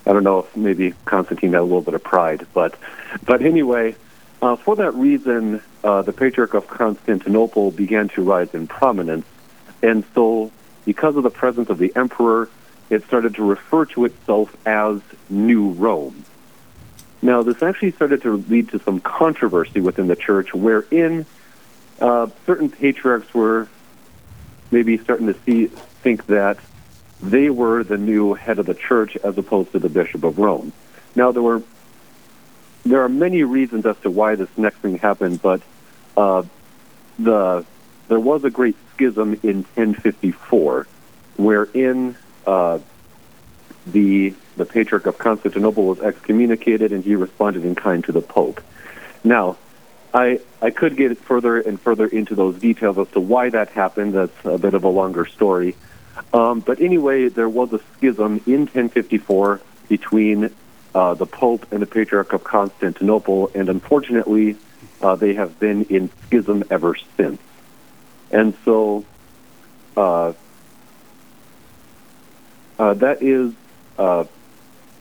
I 0.07 0.13
don't 0.13 0.25
know 0.25 0.41
if 0.41 0.57
maybe 0.57 0.95
Constantine 1.05 1.53
had 1.53 1.61
a 1.61 1.63
little 1.63 1.83
bit 1.83 1.95
of 1.95 2.03
pride, 2.03 2.47
but 2.55 2.77
but 3.25 3.43
anyway, 3.43 3.95
uh, 4.41 4.57
for 4.57 4.77
that 4.77 4.95
reason, 4.95 5.61
uh, 5.85 6.03
the 6.03 6.13
Patriarch 6.13 6.55
of 6.55 6.67
Constantinople 6.67 7.73
began 7.73 8.09
to 8.11 8.23
rise 8.23 8.55
in 8.55 8.67
prominence, 8.67 9.27
and 9.83 10.05
so 10.15 10.51
because 10.87 11.17
of 11.17 11.25
the 11.25 11.31
presence 11.31 11.69
of 11.69 11.77
the 11.77 11.93
emperor, 11.95 12.49
it 12.89 13.05
started 13.05 13.35
to 13.35 13.45
refer 13.45 13.85
to 13.85 14.07
itself 14.07 14.57
as 14.67 15.03
New 15.29 15.73
Rome. 15.73 16.25
Now, 17.21 17.43
this 17.43 17.63
actually 17.63 17.93
started 17.93 18.23
to 18.23 18.37
lead 18.49 18.69
to 18.71 18.79
some 18.79 19.01
controversy 19.01 19.81
within 19.81 20.07
the 20.07 20.17
church, 20.17 20.55
wherein 20.55 21.27
uh, 22.01 22.29
certain 22.47 22.71
patriarchs 22.71 23.33
were 23.35 23.69
maybe 24.71 24.99
starting 24.99 25.27
to 25.27 25.35
see 25.45 25.67
think 25.67 26.27
that 26.27 26.59
they 27.21 27.51
were 27.51 27.83
the 27.83 27.99
new 27.99 28.35
head 28.35 28.59
of 28.59 28.67
the 28.67 28.75
church 28.75 29.17
as 29.17 29.37
opposed 29.37 29.73
to 29.73 29.79
the 29.79 29.89
bishop 29.89 30.23
of 30.23 30.39
Rome. 30.39 30.73
Now, 31.17 31.33
there 31.33 31.43
were 31.43 31.63
there 32.85 33.03
are 33.03 33.09
many 33.09 33.43
reasons 33.43 33.85
as 33.85 33.99
to 33.99 34.11
why 34.11 34.37
this 34.37 34.49
next 34.57 34.77
thing 34.77 34.99
happened, 34.99 35.43
but 35.43 35.61
uh, 36.17 36.45
the 37.19 37.65
there 38.07 38.21
was 38.21 38.45
a 38.45 38.51
great 38.51 38.77
schism 38.95 39.35
in 39.43 39.65
1054, 39.75 40.87
wherein 41.37 42.17
uh, 42.47 42.79
the 43.87 44.35
the 44.59 44.67
Patriarch 44.67 45.07
of 45.07 45.19
Constantinople 45.19 45.85
was 45.85 46.01
excommunicated, 46.01 46.93
and 46.93 47.05
he 47.05 47.15
responded 47.15 47.65
in 47.65 47.75
kind 47.75 48.05
to 48.05 48.13
the 48.13 48.21
Pope. 48.21 48.61
Now, 49.25 49.57
I 50.13 50.41
I 50.61 50.71
could 50.71 50.97
get 50.97 51.17
further 51.19 51.59
and 51.59 51.81
further 51.81 52.07
into 52.07 52.35
those 52.35 52.59
details 52.59 52.99
as 52.99 53.09
to 53.13 53.21
why 53.21 53.51
that 53.51 53.71
happened. 53.71 54.15
That's 54.15 54.45
a 54.45 54.59
bit 54.59 54.75
of 54.75 54.85
a 54.85 54.89
longer 54.89 55.27
story. 55.27 55.77
Um, 56.33 56.61
but 56.61 56.81
anyway, 56.81 57.29
there 57.29 57.49
was 57.49 57.73
a 57.73 57.81
schism 57.95 58.41
in 58.47 58.61
1054 58.61 59.61
between 59.89 60.51
uh, 60.95 61.15
the 61.15 61.27
Pope 61.27 61.71
and 61.73 61.81
the 61.81 61.87
Patriarch 61.87 62.33
of 62.33 62.45
Constantinople, 62.45 63.51
and 63.55 63.69
unfortunately, 63.69 64.57
uh, 65.01 65.17
they 65.17 65.35
have 65.35 65.59
been 65.59 65.85
in 65.85 66.11
schism 66.27 66.65
ever 66.71 66.97
since. 67.17 67.41
And 68.31 68.55
so, 68.65 69.05
uh, 69.97 70.33
uh, 72.79 72.95
that 72.95 73.23
is, 73.23 73.55
uh, 73.99 74.25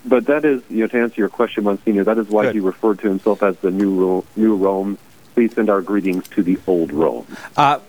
but 0.07 0.25
that 0.25 0.45
is, 0.45 0.61
you 0.69 0.77
know, 0.77 0.87
to 0.87 0.99
answer 0.99 1.21
your 1.21 1.29
question, 1.29 1.65
Monsignor, 1.65 2.03
that 2.05 2.17
is 2.17 2.27
why 2.29 2.43
Good. 2.43 2.55
he 2.55 2.59
referred 2.61 2.99
to 2.99 3.07
himself 3.07 3.43
as 3.43 3.57
the 3.57 3.71
New, 3.71 3.93
Ro- 3.93 4.25
New 4.35 4.55
Rome. 4.55 4.97
Please 5.33 5.53
send 5.53 5.69
our 5.69 5.81
greetings 5.81 6.27
to 6.29 6.41
the 6.41 6.57
Old 6.65 6.91
Rome. 6.91 7.27
Uh, 7.55 7.79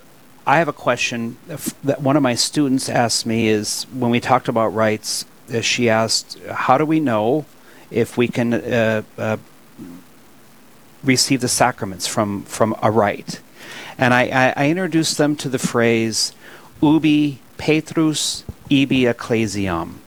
I 0.46 0.58
have 0.58 0.68
a 0.68 0.72
question 0.72 1.36
that 1.84 2.02
one 2.02 2.16
of 2.16 2.22
my 2.22 2.34
students 2.34 2.88
asked 2.88 3.26
me 3.26 3.48
is 3.48 3.84
when 3.92 4.10
we 4.10 4.20
talked 4.20 4.48
about 4.48 4.68
rites, 4.68 5.24
uh, 5.52 5.60
she 5.60 5.88
asked, 5.88 6.38
How 6.50 6.76
do 6.76 6.84
we 6.84 7.00
know 7.00 7.46
if 7.90 8.16
we 8.16 8.28
can 8.28 8.54
uh, 8.54 9.02
uh, 9.16 9.36
receive 11.02 11.40
the 11.40 11.48
sacraments 11.48 12.06
from, 12.06 12.42
from 12.42 12.74
a 12.82 12.90
rite? 12.90 13.40
And 13.96 14.14
I, 14.14 14.54
I, 14.56 14.64
I 14.64 14.68
introduced 14.68 15.18
them 15.18 15.36
to 15.36 15.48
the 15.48 15.58
phrase 15.58 16.32
ubi 16.82 17.40
Petrus 17.56 18.44
ibi 18.70 19.06
ecclesiam. 19.06 20.00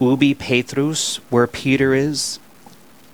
Ubi 0.00 0.34
Petrus, 0.34 1.16
where 1.28 1.46
Peter 1.46 1.92
is, 1.94 2.38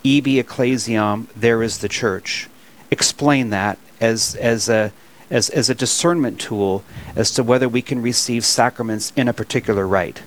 ibi 0.04 0.38
ecclesiam, 0.38 1.26
there 1.34 1.62
is 1.62 1.78
the 1.78 1.88
church. 1.88 2.48
Explain 2.90 3.50
that 3.50 3.78
as 4.00 4.36
as 4.36 4.68
a 4.68 4.92
as 5.28 5.50
as 5.50 5.68
a 5.68 5.74
discernment 5.74 6.40
tool 6.40 6.84
as 7.16 7.32
to 7.32 7.42
whether 7.42 7.68
we 7.68 7.82
can 7.82 8.00
receive 8.00 8.44
sacraments 8.44 9.12
in 9.16 9.26
a 9.26 9.32
particular 9.32 9.86
rite. 9.86 10.22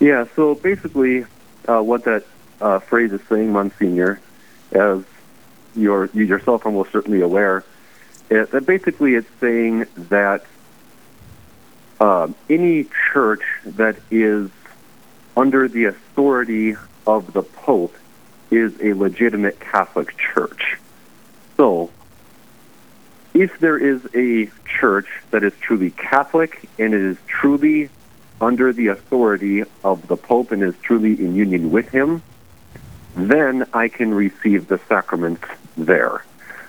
Yeah, 0.00 0.26
so 0.34 0.54
basically, 0.54 1.26
uh, 1.68 1.82
what 1.82 2.04
that 2.04 2.24
uh, 2.60 2.78
phrase 2.78 3.12
is 3.12 3.20
saying, 3.28 3.52
Monsignor, 3.52 4.20
as 4.72 5.04
you're, 5.74 6.06
you 6.12 6.24
yourself 6.24 6.64
are 6.66 6.72
most 6.72 6.92
certainly 6.92 7.20
aware, 7.20 7.64
is 8.30 8.48
that 8.50 8.66
basically 8.66 9.14
it's 9.14 9.28
saying 9.40 9.86
that 9.96 10.44
um, 12.00 12.34
any 12.48 12.84
church 13.12 13.42
that 13.64 13.96
is 14.10 14.50
under 15.36 15.68
the 15.68 15.84
authority 15.84 16.76
of 17.06 17.32
the 17.32 17.42
Pope 17.42 17.94
is 18.50 18.72
a 18.80 18.92
legitimate 18.94 19.60
Catholic 19.60 20.16
church. 20.16 20.78
So, 21.56 21.90
if 23.34 23.58
there 23.58 23.76
is 23.76 24.06
a 24.14 24.50
church 24.64 25.08
that 25.30 25.44
is 25.44 25.52
truly 25.60 25.90
Catholic 25.90 26.68
and 26.78 26.94
it 26.94 27.00
is 27.00 27.18
truly 27.26 27.90
under 28.40 28.72
the 28.72 28.88
authority 28.88 29.64
of 29.84 30.06
the 30.08 30.16
Pope 30.16 30.52
and 30.52 30.62
is 30.62 30.74
truly 30.82 31.12
in 31.12 31.34
union 31.34 31.70
with 31.70 31.88
him, 31.90 32.22
then 33.14 33.66
I 33.72 33.88
can 33.88 34.12
receive 34.12 34.68
the 34.68 34.78
sacraments 34.88 35.46
there. 35.76 36.24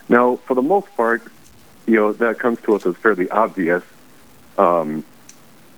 Now, 0.10 0.38
for 0.38 0.54
the 0.56 0.62
most 0.62 0.94
part, 0.96 1.22
you 1.86 1.96
know, 1.96 2.14
that 2.14 2.40
comes 2.40 2.60
to 2.62 2.76
us 2.76 2.86
as 2.86 2.96
fairly 2.96 3.30
obvious. 3.30 3.84
Um, 4.58 5.04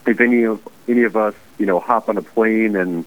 if 0.06 0.20
any 0.20 0.44
of 0.44 0.68
any 0.88 1.04
of 1.04 1.16
us, 1.16 1.36
you 1.60 1.66
know, 1.66 1.80
hop 1.80 2.10
on 2.10 2.18
a 2.18 2.22
plane 2.22 2.76
and 2.76 3.06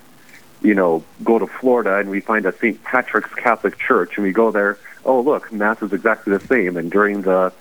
you 0.61 0.75
know 0.75 1.03
go 1.25 1.38
to 1.38 1.47
Florida 1.47 1.97
and 1.97 2.09
we 2.09 2.21
find 2.21 2.47
a 2.47 2.57
St. 2.57 2.83
Patrick's 2.85 3.35
Catholic 3.35 3.79
Church 3.79 4.17
and 4.17 4.25
we 4.25 4.33
go 4.33 4.53
there, 4.53 4.79
oh 5.05 5.21
look, 5.21 5.53
Mass 5.53 5.83
is 5.83 5.93
exactly 5.93 6.37
the 6.37 6.47
same. 6.47 6.77
And 6.77 6.91
during 6.91 7.23
the 7.23 7.53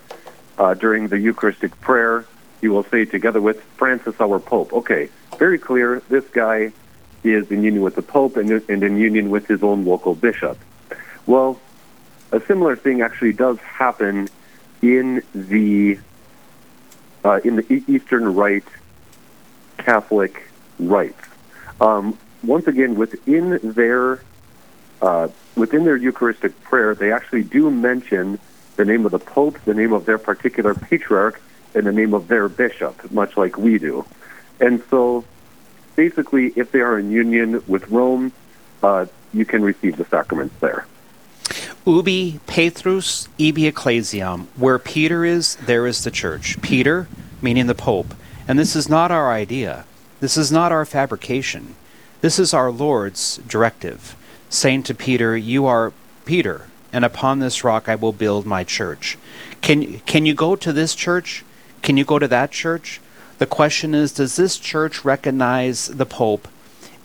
uh, 0.58 0.74
during 0.76 1.08
the 1.08 1.18
Eucharistic 1.18 1.80
prayer, 1.82 2.26
you 2.62 2.72
will 2.72 2.84
say 2.84 3.06
together 3.06 3.42
with 3.42 3.64
Francis 3.78 4.20
our 4.20 4.40
Pope. 4.40 4.74
Okay, 4.74 5.10
very 5.40 5.58
clear. 5.58 6.02
This 6.10 6.28
guy 6.30 6.72
is 7.24 7.50
in 7.52 7.64
union 7.64 7.82
with 7.82 7.96
the 7.96 8.02
Pope 8.02 8.38
and, 8.38 8.52
and 8.52 8.84
in 8.84 8.98
union 8.98 9.30
with 9.30 9.48
his 9.48 9.64
own 9.64 9.86
local 9.86 10.14
bishop. 10.14 10.58
Well, 11.26 11.60
a 12.32 12.42
similar 12.42 12.76
thing 12.76 13.02
actually 13.02 13.34
does 13.34 13.58
happen 13.60 14.30
in 14.82 15.24
the 15.34 16.00
uh, 17.24 17.40
in 17.44 17.56
the 17.58 17.84
Eastern 17.88 18.34
Rite 18.34 18.68
Catholic 19.78 20.51
rites. 20.80 21.26
Um, 21.80 22.18
once 22.44 22.68
again, 22.68 22.96
within 22.96 23.60
their 23.62 24.22
uh, 25.02 25.28
within 25.56 25.84
their 25.86 25.98
Eucharistic 25.98 26.60
prayer, 26.62 26.94
they 26.96 27.12
actually 27.12 27.44
do 27.44 27.72
mention 27.72 28.40
the 28.76 28.86
name 28.86 29.06
of 29.06 29.12
the 29.12 29.20
Pope, 29.20 29.60
the 29.66 29.74
name 29.74 29.94
of 29.94 30.06
their 30.06 30.18
particular 30.18 30.74
patriarch, 30.74 31.42
and 31.74 31.86
the 31.86 31.92
name 31.92 32.14
of 32.14 32.28
their 32.28 32.48
bishop, 32.48 33.12
much 33.12 33.36
like 33.38 33.58
we 33.58 33.78
do. 33.78 34.06
And 34.60 34.84
so, 34.90 35.26
basically, 35.96 36.54
if 36.56 36.72
they 36.72 36.82
are 36.82 37.00
in 37.00 37.12
union 37.12 37.64
with 37.68 37.90
Rome, 37.90 38.32
uh, 38.84 39.08
you 39.34 39.46
can 39.46 39.64
receive 39.64 39.98
the 39.98 40.06
sacraments 40.06 40.56
there. 40.60 40.86
Ubi 41.86 42.40
Petrus 42.46 43.28
ibi 43.40 43.68
ecclesiam. 43.68 44.48
Where 44.56 44.78
Peter 44.78 45.26
is, 45.26 45.56
there 45.56 45.88
is 45.88 46.04
the 46.04 46.12
church. 46.12 46.62
Peter, 46.62 47.08
meaning 47.42 47.66
the 47.68 47.76
Pope. 47.76 48.14
And 48.48 48.60
this 48.60 48.76
is 48.76 48.88
not 48.88 49.12
our 49.12 49.32
idea. 49.32 49.86
This 50.22 50.38
is 50.38 50.52
not 50.52 50.72
our 50.72 50.86
fabrication. 50.86 51.76
This 52.22 52.38
is 52.38 52.54
our 52.54 52.72
Lord's 52.72 53.38
directive, 53.48 54.16
saying 54.50 54.84
to 54.84 54.94
Peter, 54.94 55.36
You 55.36 55.66
are 55.66 55.94
Peter, 56.26 56.68
and 56.94 57.04
upon 57.04 57.40
this 57.40 57.64
rock 57.64 57.90
I 57.90 57.96
will 57.96 58.14
build 58.14 58.46
my 58.46 58.64
church. 58.64 59.18
Can, 59.62 60.00
can 60.02 60.28
you 60.28 60.36
go 60.36 60.56
to 60.56 60.72
this 60.72 60.94
church? 60.94 61.44
Can 61.82 61.98
you 61.98 62.06
go 62.06 62.20
to 62.20 62.28
that 62.28 62.52
church? 62.52 63.02
The 63.40 63.48
question 63.48 63.96
is 63.96 64.12
Does 64.12 64.36
this 64.36 64.60
church 64.60 65.04
recognize 65.04 65.88
the 65.88 66.06
Pope 66.06 66.48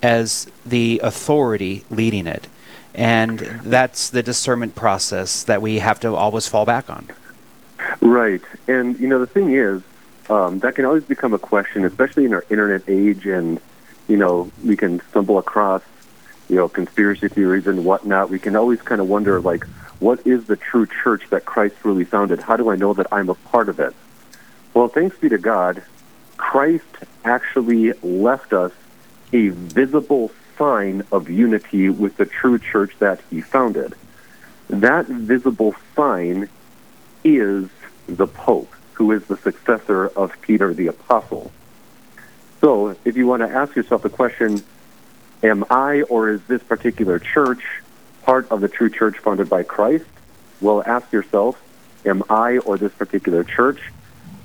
as 0.02 0.46
the 0.66 1.00
authority 1.02 1.85
leading 1.90 2.26
it? 2.26 2.48
And 2.94 3.38
that's 3.64 4.11
the 4.11 4.22
discernment 4.22 4.74
process 4.74 5.42
that 5.44 5.62
we 5.62 5.79
have 5.79 6.00
to 6.00 6.14
always 6.14 6.48
fall 6.48 6.66
back 6.66 6.90
on. 6.90 7.09
Right. 8.02 8.42
And, 8.68 9.00
you 9.00 9.09
know, 9.09 9.18
the 9.18 9.26
thing 9.26 9.52
is, 9.52 9.83
um, 10.28 10.58
that 10.60 10.74
can 10.74 10.84
always 10.84 11.04
become 11.04 11.34
a 11.34 11.38
question, 11.38 11.84
especially 11.84 12.24
in 12.24 12.34
our 12.34 12.44
internet 12.50 12.88
age, 12.88 13.26
and, 13.26 13.60
you 14.08 14.16
know, 14.16 14.50
we 14.64 14.76
can 14.76 15.00
stumble 15.10 15.38
across, 15.38 15.82
you 16.48 16.56
know, 16.56 16.68
conspiracy 16.68 17.28
theories 17.28 17.66
and 17.66 17.84
whatnot. 17.84 18.30
We 18.30 18.38
can 18.38 18.56
always 18.56 18.82
kind 18.82 19.00
of 19.00 19.08
wonder, 19.08 19.40
like, 19.40 19.64
what 19.98 20.26
is 20.26 20.46
the 20.46 20.56
true 20.56 20.86
church 20.86 21.22
that 21.30 21.44
Christ 21.44 21.76
really 21.84 22.04
founded? 22.04 22.40
How 22.40 22.56
do 22.56 22.70
I 22.70 22.76
know 22.76 22.92
that 22.94 23.06
I'm 23.10 23.28
a 23.28 23.34
part 23.34 23.68
of 23.68 23.80
it? 23.80 23.94
Well, 24.74 24.88
thanks 24.88 25.16
be 25.16 25.28
to 25.30 25.38
God, 25.38 25.82
Christ 26.36 26.84
actually 27.24 27.92
left 28.02 28.52
us 28.52 28.72
a 29.32 29.48
visible 29.48 30.30
sign 30.58 31.02
of 31.10 31.30
unity 31.30 31.88
with 31.88 32.16
the 32.16 32.26
true 32.26 32.58
church 32.58 32.92
that 32.98 33.20
he 33.30 33.40
founded. 33.40 33.94
That 34.68 35.06
visible 35.06 35.74
sign 35.94 36.48
is 37.24 37.68
the 38.06 38.26
Pope, 38.26 38.72
who 38.96 39.12
is 39.12 39.24
the 39.26 39.37
successor 39.37 40.06
of 40.09 40.32
Peter 40.40 40.72
the 40.72 40.87
Apostle. 40.87 41.52
So, 42.62 42.96
if 43.04 43.14
you 43.14 43.26
want 43.26 43.42
to 43.42 43.48
ask 43.48 43.76
yourself 43.76 44.02
the 44.02 44.09
question, 44.09 44.62
am 45.42 45.66
I 45.68 46.00
or 46.02 46.30
is 46.30 46.40
this 46.44 46.62
particular 46.62 47.18
church 47.18 47.62
part 48.22 48.50
of 48.50 48.62
the 48.62 48.68
true 48.68 48.88
church 48.88 49.18
founded 49.18 49.50
by 49.50 49.64
Christ? 49.64 50.06
Well, 50.62 50.82
ask 50.87 51.12
yourself, 51.12 51.62
am 52.06 52.22
I 52.30 52.56
or 52.59 52.78
this 52.78 52.92
particular 52.92 53.44
church, 53.44 53.80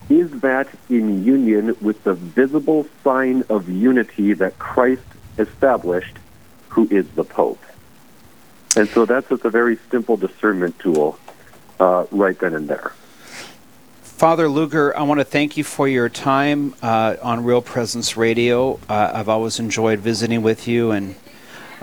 is 0.09 0.29
that 0.41 0.67
in 0.89 1.23
union 1.23 1.77
with 1.79 2.03
the 2.03 2.13
visible 2.13 2.85
sign 3.05 3.45
of 3.47 3.69
unity 3.69 4.33
that 4.33 4.59
Christ 4.59 5.03
established, 5.37 6.17
who 6.69 6.89
is 6.91 7.07
the 7.11 7.23
Pope? 7.23 7.63
And 8.75 8.89
so 8.89 9.05
that's 9.05 9.29
just 9.29 9.45
a 9.45 9.49
very 9.49 9.77
simple 9.89 10.17
discernment 10.17 10.77
tool 10.79 11.17
uh, 11.79 12.05
right 12.11 12.37
then 12.37 12.53
and 12.53 12.67
there. 12.67 12.91
Father 14.21 14.47
Luger, 14.47 14.95
I 14.95 15.01
want 15.01 15.19
to 15.19 15.25
thank 15.25 15.57
you 15.57 15.63
for 15.63 15.87
your 15.87 16.07
time 16.07 16.75
uh, 16.83 17.15
on 17.23 17.43
Real 17.43 17.63
Presence 17.63 18.15
Radio. 18.15 18.79
Uh, 18.87 19.09
I've 19.15 19.27
always 19.27 19.59
enjoyed 19.59 19.97
visiting 19.97 20.43
with 20.43 20.67
you, 20.67 20.91
and 20.91 21.15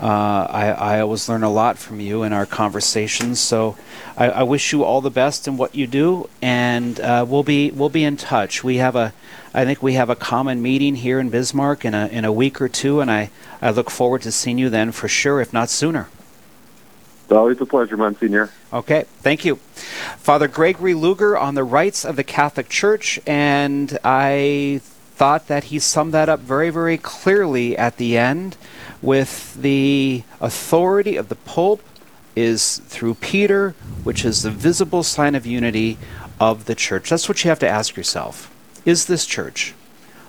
uh, 0.00 0.46
I, 0.48 0.68
I, 0.68 1.00
always 1.00 1.28
learn 1.28 1.42
a 1.42 1.50
lot 1.50 1.78
from 1.78 1.98
you 1.98 2.22
in 2.22 2.32
our 2.32 2.46
conversations. 2.46 3.40
So 3.40 3.76
I, 4.16 4.28
I 4.30 4.42
wish 4.44 4.72
you 4.72 4.84
all 4.84 5.00
the 5.00 5.10
best 5.10 5.48
in 5.48 5.56
what 5.56 5.74
you 5.74 5.88
do, 5.88 6.30
and 6.40 7.00
uh, 7.00 7.26
we'll 7.28 7.42
be 7.42 7.72
we'll 7.72 7.88
be 7.88 8.04
in 8.04 8.16
touch. 8.16 8.62
We 8.62 8.76
have 8.76 8.94
a, 8.94 9.12
I 9.52 9.64
think 9.64 9.82
we 9.82 9.94
have 9.94 10.08
a 10.08 10.14
common 10.14 10.62
meeting 10.62 10.94
here 10.94 11.18
in 11.18 11.30
Bismarck 11.30 11.84
in 11.84 11.92
a 11.92 12.06
in 12.06 12.24
a 12.24 12.30
week 12.32 12.60
or 12.60 12.68
two, 12.68 13.00
and 13.00 13.10
I, 13.10 13.30
I 13.60 13.70
look 13.70 13.90
forward 13.90 14.22
to 14.22 14.30
seeing 14.30 14.58
you 14.58 14.70
then 14.70 14.92
for 14.92 15.08
sure, 15.08 15.40
if 15.40 15.52
not 15.52 15.70
sooner. 15.70 16.08
It's 17.28 17.34
always 17.34 17.60
a 17.60 17.66
pleasure, 17.66 17.98
Monsignor. 17.98 18.48
Okay, 18.72 19.04
thank 19.18 19.44
you. 19.44 19.56
Father 20.16 20.48
Gregory 20.48 20.94
Luger 20.94 21.36
on 21.36 21.56
the 21.56 21.62
rites 21.62 22.02
of 22.02 22.16
the 22.16 22.24
Catholic 22.24 22.70
Church, 22.70 23.20
and 23.26 23.98
I 24.02 24.80
thought 24.82 25.46
that 25.48 25.64
he 25.64 25.78
summed 25.78 26.14
that 26.14 26.30
up 26.30 26.40
very, 26.40 26.70
very 26.70 26.96
clearly 26.96 27.76
at 27.76 27.98
the 27.98 28.16
end 28.16 28.56
with 29.02 29.60
the 29.60 30.22
authority 30.40 31.18
of 31.18 31.28
the 31.28 31.34
Pope 31.34 31.82
is 32.34 32.78
through 32.86 33.16
Peter, 33.16 33.74
which 34.04 34.24
is 34.24 34.42
the 34.42 34.50
visible 34.50 35.02
sign 35.02 35.34
of 35.34 35.44
unity 35.44 35.98
of 36.40 36.64
the 36.64 36.74
church. 36.74 37.10
That's 37.10 37.28
what 37.28 37.44
you 37.44 37.50
have 37.50 37.58
to 37.58 37.68
ask 37.68 37.94
yourself. 37.94 38.50
Is 38.86 39.04
this 39.04 39.26
church 39.26 39.74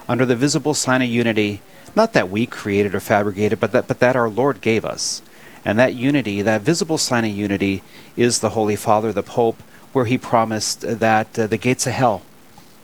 under 0.09 0.25
the 0.25 0.35
visible 0.35 0.73
sign 0.73 1.01
of 1.01 1.07
unity, 1.07 1.62
not 1.95 2.12
that 2.12 2.29
we 2.29 2.45
created 2.45 2.93
or 2.93 2.99
fabricated, 2.99 3.62
but 3.62 3.71
that, 3.71 3.88
but 3.88 3.99
that 3.99 4.17
our 4.17 4.27
Lord 4.27 4.59
gave 4.59 4.83
us? 4.83 5.21
And 5.65 5.78
that 5.78 5.95
unity, 5.95 6.41
that 6.41 6.62
visible 6.62 6.98
sign 6.98 7.26
of 7.26 7.32
unity, 7.32 7.84
is 8.15 8.39
the 8.39 8.52
Holy 8.52 8.76
Father, 8.76 9.12
the 9.12 9.24
Pope, 9.24 9.62
where 9.93 10.06
he 10.06 10.17
promised 10.17 10.82
that 10.82 11.38
uh, 11.38 11.48
the 11.48 11.58
gates 11.58 11.88
of 11.88 11.93
hell 11.93 12.22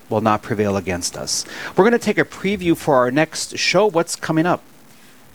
will 0.10 0.22
not 0.22 0.42
prevail 0.42 0.78
against 0.78 1.18
us. 1.18 1.46
We're 1.76 1.84
going 1.84 1.92
to 1.94 2.00
take 2.00 2.18
a 2.18 2.26
preview 2.26 2.78
for 2.78 2.96
our 2.96 3.12
next 3.12 3.58
show. 3.58 3.86
What's 3.88 4.16
coming 4.16 4.46
up? 4.46 4.62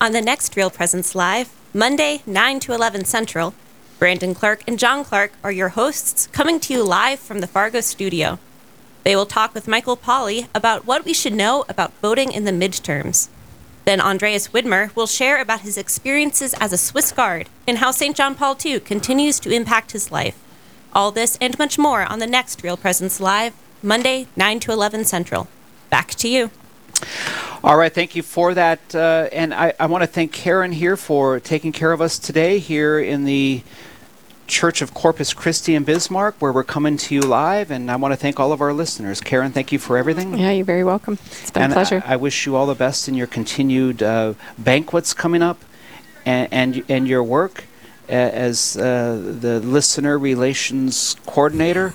On 0.01 0.13
the 0.13 0.21
next 0.21 0.57
Real 0.57 0.71
Presence 0.71 1.15
Live, 1.15 1.51
Monday, 1.75 2.23
9 2.27 2.61
to 2.61 2.73
11 2.73 3.05
Central, 3.05 3.55
Brandon 3.99 4.35
Clark 4.35 4.63
and 4.67 4.79
John 4.79 5.05
Clark 5.05 5.33
are 5.45 5.53
your 5.53 5.71
hosts, 5.71 6.27
coming 6.29 6.59
to 6.61 6.73
you 6.73 6.83
live 6.83 7.21
from 7.21 7.41
the 7.41 7.47
Fargo 7.47 7.81
studio. 7.81 8.39
They 9.05 9.15
will 9.15 9.27
talk 9.27 9.55
with 9.55 9.69
Michael 9.69 9.97
Polly 9.97 10.47
about 10.55 10.87
what 10.87 11.05
we 11.05 11.13
should 11.13 11.33
know 11.35 11.65
about 11.69 11.93
voting 12.01 12.33
in 12.33 12.45
the 12.45 12.51
midterms. 12.51 13.29
Then 13.91 14.01
Andreas 14.01 14.47
Widmer 14.51 14.95
will 14.95 15.09
share 15.09 15.41
about 15.41 15.63
his 15.63 15.77
experiences 15.77 16.55
as 16.61 16.73
a 16.73 16.79
Swiss 16.79 17.11
Guard 17.11 17.49
and 17.67 17.79
how 17.79 17.91
St. 17.91 18.15
John 18.15 18.37
Paul 18.37 18.57
II 18.65 18.79
continues 18.79 19.41
to 19.41 19.51
impact 19.51 19.91
his 19.91 20.13
life. 20.13 20.39
All 20.93 21.11
this 21.11 21.37
and 21.41 21.59
much 21.59 21.77
more 21.77 22.05
on 22.05 22.21
the 22.21 22.27
next 22.29 22.63
Real 22.63 22.77
Presence 22.77 23.19
Live, 23.19 23.53
Monday, 23.83 24.29
9 24.37 24.61
to 24.61 24.71
11 24.71 25.07
Central. 25.07 25.49
Back 25.89 26.11
to 26.11 26.29
you. 26.29 26.53
All 27.65 27.77
right, 27.77 27.93
thank 27.93 28.15
you 28.15 28.23
for 28.23 28.55
that. 28.55 28.95
Uh, 28.95 29.29
and 29.33 29.53
I, 29.53 29.73
I 29.81 29.87
want 29.87 30.03
to 30.03 30.07
thank 30.07 30.31
Karen 30.31 30.71
here 30.71 30.97
for 30.97 31.41
taking 31.41 31.73
care 31.73 31.91
of 31.91 32.01
us 32.01 32.17
today 32.17 32.61
here 32.61 33.01
in 33.01 33.25
the 33.25 33.61
Church 34.51 34.83
of 34.83 34.93
Corpus 34.93 35.33
Christi 35.33 35.75
in 35.75 35.85
Bismarck, 35.85 36.35
where 36.41 36.53
we're 36.53 36.65
coming 36.65 36.97
to 36.99 37.15
you 37.15 37.23
live. 37.23 37.71
And 37.71 37.91
I 37.91 37.97
want 37.97 38.13
to 38.13 38.17
thank 38.17 38.39
all 38.41 38.53
of 38.53 38.61
our 38.61 38.73
listeners. 38.73 39.21
Karen, 39.21 39.53
thank 39.53 39.73
you 39.73 39.79
for 39.79 39.97
everything. 39.97 40.37
Yeah, 40.37 40.51
you're 40.51 40.65
very 40.65 40.85
welcome. 40.85 41.19
It's 41.25 41.51
been 41.51 41.63
and 41.63 41.73
a 41.73 41.77
pleasure. 41.77 42.03
I, 42.05 42.15
I 42.15 42.17
wish 42.17 42.45
you 42.47 42.57
all 42.57 42.67
the 42.67 42.75
best 42.75 43.09
in 43.09 43.15
your 43.15 43.29
continued 43.29 44.03
uh, 44.03 44.35
banquets 44.59 45.15
coming 45.15 45.41
up 45.41 45.59
and, 46.27 46.49
and, 46.53 46.85
and 46.89 47.09
your 47.09 47.23
work 47.23 47.65
as 48.09 48.77
uh, 48.77 49.37
the 49.41 49.61
listener 49.61 50.19
relations 50.19 51.15
coordinator. 51.27 51.95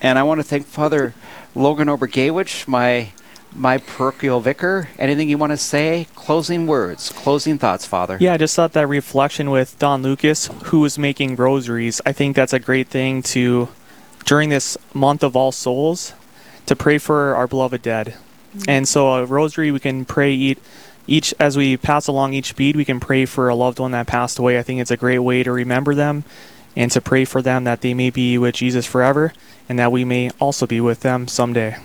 And 0.00 0.18
I 0.18 0.22
want 0.22 0.38
to 0.40 0.44
thank 0.44 0.66
Father 0.66 1.12
Logan 1.54 1.88
Obergawich, 1.88 2.68
my 2.68 3.10
my 3.54 3.78
parochial 3.78 4.40
vicar. 4.40 4.88
Anything 4.98 5.28
you 5.28 5.38
want 5.38 5.52
to 5.52 5.56
say? 5.56 6.06
Closing 6.14 6.66
words, 6.66 7.10
closing 7.10 7.58
thoughts, 7.58 7.86
Father. 7.86 8.16
Yeah, 8.20 8.34
I 8.34 8.36
just 8.36 8.54
thought 8.54 8.72
that 8.72 8.86
reflection 8.86 9.50
with 9.50 9.78
Don 9.78 10.02
Lucas, 10.02 10.48
who 10.64 10.80
was 10.80 10.98
making 10.98 11.36
rosaries, 11.36 12.00
I 12.06 12.12
think 12.12 12.36
that's 12.36 12.52
a 12.52 12.58
great 12.58 12.88
thing 12.88 13.22
to, 13.22 13.68
during 14.24 14.48
this 14.50 14.76
month 14.94 15.22
of 15.22 15.36
All 15.36 15.52
Souls, 15.52 16.14
to 16.66 16.76
pray 16.76 16.98
for 16.98 17.34
our 17.34 17.46
beloved 17.46 17.82
dead. 17.82 18.14
Mm-hmm. 18.56 18.70
And 18.70 18.88
so 18.88 19.12
a 19.14 19.24
rosary, 19.24 19.70
we 19.70 19.80
can 19.80 20.04
pray 20.04 20.32
each, 20.32 20.58
each 21.06 21.34
as 21.38 21.56
we 21.56 21.76
pass 21.76 22.06
along 22.06 22.34
each 22.34 22.56
bead, 22.56 22.76
we 22.76 22.84
can 22.84 23.00
pray 23.00 23.26
for 23.26 23.48
a 23.48 23.54
loved 23.54 23.78
one 23.78 23.92
that 23.92 24.06
passed 24.06 24.38
away. 24.38 24.58
I 24.58 24.62
think 24.62 24.80
it's 24.80 24.90
a 24.90 24.96
great 24.96 25.18
way 25.18 25.42
to 25.42 25.52
remember 25.52 25.94
them 25.94 26.24
and 26.76 26.90
to 26.92 27.00
pray 27.00 27.24
for 27.24 27.42
them 27.42 27.64
that 27.64 27.80
they 27.80 27.94
may 27.94 28.10
be 28.10 28.38
with 28.38 28.54
Jesus 28.54 28.86
forever 28.86 29.32
and 29.68 29.78
that 29.78 29.92
we 29.92 30.04
may 30.04 30.30
also 30.40 30.66
be 30.66 30.80
with 30.80 31.00
them 31.00 31.26
someday. 31.26 31.76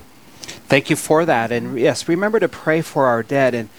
Thank 0.46 0.90
you 0.90 0.96
for 0.96 1.26
that. 1.26 1.52
And 1.52 1.80
yes, 1.80 2.08
remember 2.08 2.40
to 2.40 2.48
pray 2.48 2.82
for 2.82 3.06
our 3.06 3.24
dead. 3.24 3.54
And 3.54 3.70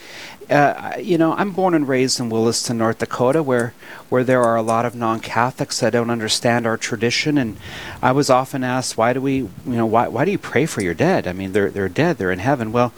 uh, 0.49 0.93
you 1.01 1.19
know, 1.19 1.33
I'm 1.33 1.51
born 1.51 1.75
and 1.75 1.89
raised 1.89 2.21
in 2.21 2.29
Williston, 2.29 2.79
North 2.79 2.99
Dakota, 2.99 3.43
where 3.43 3.75
where 4.09 4.23
there 4.23 4.45
are 4.45 4.55
a 4.55 4.63
lot 4.63 4.87
of 4.87 4.95
non-Catholics 4.95 5.81
that 5.81 5.93
don't 5.93 6.11
understand 6.11 6.67
our 6.67 6.77
tradition. 6.77 7.37
And 7.37 7.57
I 8.01 8.13
was 8.13 8.31
often 8.31 8.63
asked, 8.63 8.97
why 8.97 9.13
do 9.13 9.21
we, 9.21 9.35
you 9.35 9.51
know, 9.65 9.87
why 9.87 10.07
why 10.07 10.25
do 10.25 10.31
you 10.31 10.39
pray 10.39 10.67
for 10.67 10.83
your 10.83 10.95
dead? 10.95 11.27
I 11.27 11.33
mean, 11.33 11.53
they're 11.53 11.71
they're 11.71 11.89
dead, 11.89 12.19
they're 12.19 12.31
in 12.31 12.39
heaven. 12.39 12.71
Well, 12.71 12.91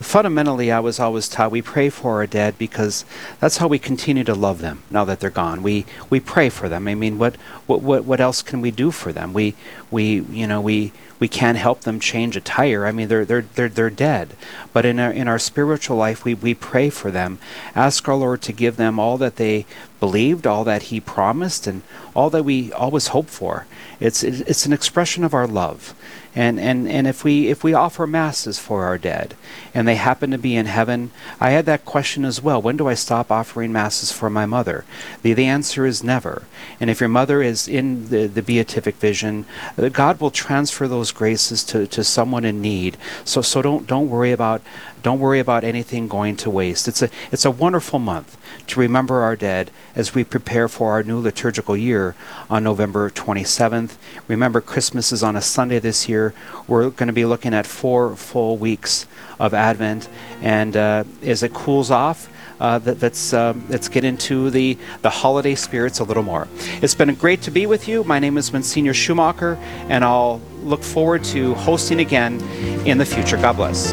fundamentally, 0.00 0.72
I 0.72 0.80
was 0.80 0.98
always 0.98 1.28
taught 1.28 1.50
we 1.50 1.60
pray 1.60 1.90
for 1.90 2.14
our 2.14 2.26
dead 2.26 2.56
because 2.56 3.04
that's 3.38 3.58
how 3.58 3.68
we 3.68 3.78
continue 3.78 4.24
to 4.24 4.34
love 4.34 4.60
them 4.60 4.82
now 4.90 5.04
that 5.04 5.20
they're 5.20 5.28
gone. 5.28 5.62
We 5.62 5.84
we 6.08 6.20
pray 6.20 6.48
for 6.48 6.70
them. 6.70 6.88
I 6.88 6.94
mean, 6.94 7.18
what 7.18 7.36
what 7.66 7.82
what, 7.82 8.04
what 8.06 8.20
else 8.20 8.40
can 8.40 8.62
we 8.62 8.70
do 8.70 8.90
for 8.90 9.12
them? 9.12 9.34
We 9.34 9.54
we 9.90 10.22
you 10.22 10.46
know 10.46 10.62
we 10.62 10.92
we 11.18 11.28
can't 11.28 11.58
help 11.58 11.82
them 11.82 12.00
change 12.00 12.36
a 12.36 12.40
tire. 12.40 12.86
I 12.86 12.92
mean, 12.92 13.08
they're 13.08 13.24
they're 13.24 13.42
they're 13.42 13.68
they're 13.68 13.90
dead. 13.90 14.36
But 14.72 14.84
in 14.84 14.98
our 14.98 15.12
in 15.12 15.28
our 15.28 15.38
spiritual 15.38 15.96
life, 15.96 16.24
we 16.24 16.34
we 16.34 16.54
pray 16.54 16.90
for 16.90 17.10
them. 17.10 17.38
Ask 17.74 18.08
our 18.08 18.14
Lord 18.16 18.42
to 18.42 18.52
give 18.52 18.76
them 18.76 18.98
all 18.98 19.18
that 19.18 19.36
they 19.36 19.66
believed, 20.04 20.46
all 20.46 20.64
that 20.64 20.84
He 20.90 21.00
promised, 21.00 21.66
and 21.66 21.80
all 22.14 22.28
that 22.30 22.44
we 22.44 22.72
always 22.72 23.08
hope 23.08 23.28
for. 23.40 23.66
It's 24.00 24.22
it's 24.22 24.66
an 24.66 24.72
expression 24.72 25.24
of 25.24 25.32
our 25.32 25.46
love. 25.46 25.94
And, 26.36 26.58
and, 26.58 26.88
and 26.88 27.06
if 27.06 27.22
we 27.22 27.48
if 27.48 27.62
we 27.62 27.74
offer 27.74 28.06
masses 28.06 28.58
for 28.58 28.84
our 28.84 28.98
dead 28.98 29.34
and 29.72 29.86
they 29.86 29.94
happen 29.94 30.32
to 30.32 30.38
be 30.38 30.56
in 30.56 30.66
heaven, 30.66 31.10
I 31.40 31.50
had 31.50 31.64
that 31.66 31.84
question 31.84 32.24
as 32.24 32.42
well. 32.42 32.60
When 32.60 32.76
do 32.76 32.88
I 32.88 32.94
stop 32.94 33.30
offering 33.30 33.72
masses 33.72 34.10
for 34.10 34.28
my 34.28 34.44
mother? 34.44 34.84
The, 35.22 35.32
the 35.32 35.46
answer 35.46 35.86
is 35.86 36.02
never. 36.02 36.42
And 36.80 36.90
if 36.90 36.98
your 36.98 37.08
mother 37.08 37.40
is 37.40 37.68
in 37.68 38.08
the, 38.08 38.26
the 38.26 38.42
beatific 38.42 38.96
vision, 38.96 39.46
uh, 39.78 39.88
God 39.90 40.20
will 40.20 40.32
transfer 40.32 40.88
those 40.88 41.12
graces 41.12 41.62
to, 41.64 41.86
to 41.86 42.02
someone 42.02 42.44
in 42.44 42.60
need. 42.60 42.96
So 43.24 43.40
so 43.40 43.62
don't 43.62 43.86
don't 43.86 44.10
worry 44.10 44.32
about 44.32 44.60
don't 45.04 45.20
worry 45.20 45.38
about 45.38 45.62
anything 45.64 46.08
going 46.08 46.34
to 46.34 46.50
waste. 46.50 46.88
It's 46.88 47.02
a 47.02 47.10
it's 47.30 47.44
a 47.44 47.50
wonderful 47.50 47.98
month 47.98 48.38
to 48.68 48.80
remember 48.80 49.20
our 49.20 49.36
dead 49.36 49.70
as 49.94 50.14
we 50.14 50.24
prepare 50.24 50.66
for 50.66 50.92
our 50.92 51.02
new 51.02 51.20
liturgical 51.20 51.76
year 51.76 52.16
on 52.48 52.64
November 52.64 53.10
27th. 53.10 53.96
Remember 54.26 54.62
Christmas 54.62 55.12
is 55.12 55.22
on 55.22 55.36
a 55.36 55.42
Sunday 55.42 55.78
this 55.78 56.08
year. 56.08 56.34
We're 56.66 56.88
going 56.88 57.08
to 57.08 57.12
be 57.12 57.26
looking 57.26 57.52
at 57.52 57.66
four 57.66 58.16
full 58.16 58.56
weeks 58.56 59.06
of 59.38 59.52
Advent, 59.52 60.08
and 60.40 60.74
uh, 60.76 61.04
as 61.22 61.44
it 61.44 61.52
cools 61.54 61.92
off. 61.92 62.30
Uh, 62.60 62.78
that, 62.78 63.02
let's 63.02 63.34
um, 63.34 63.66
let's 63.68 63.88
get 63.88 64.04
into 64.04 64.48
the 64.48 64.78
the 65.02 65.10
holiday 65.10 65.56
spirits 65.56 65.98
a 65.98 66.04
little 66.04 66.22
more. 66.22 66.46
It's 66.80 66.94
been 66.94 67.12
great 67.16 67.42
to 67.42 67.50
be 67.50 67.66
with 67.66 67.88
you. 67.88 68.04
My 68.04 68.20
name 68.20 68.38
is 68.38 68.52
Monsignor 68.52 68.94
Schumacher, 68.94 69.58
and 69.88 70.04
I'll 70.04 70.40
look 70.62 70.82
forward 70.82 71.24
to 71.24 71.54
hosting 71.54 71.98
again 71.98 72.40
in 72.86 72.96
the 72.96 73.04
future. 73.04 73.36
God 73.36 73.56
bless. 73.56 73.92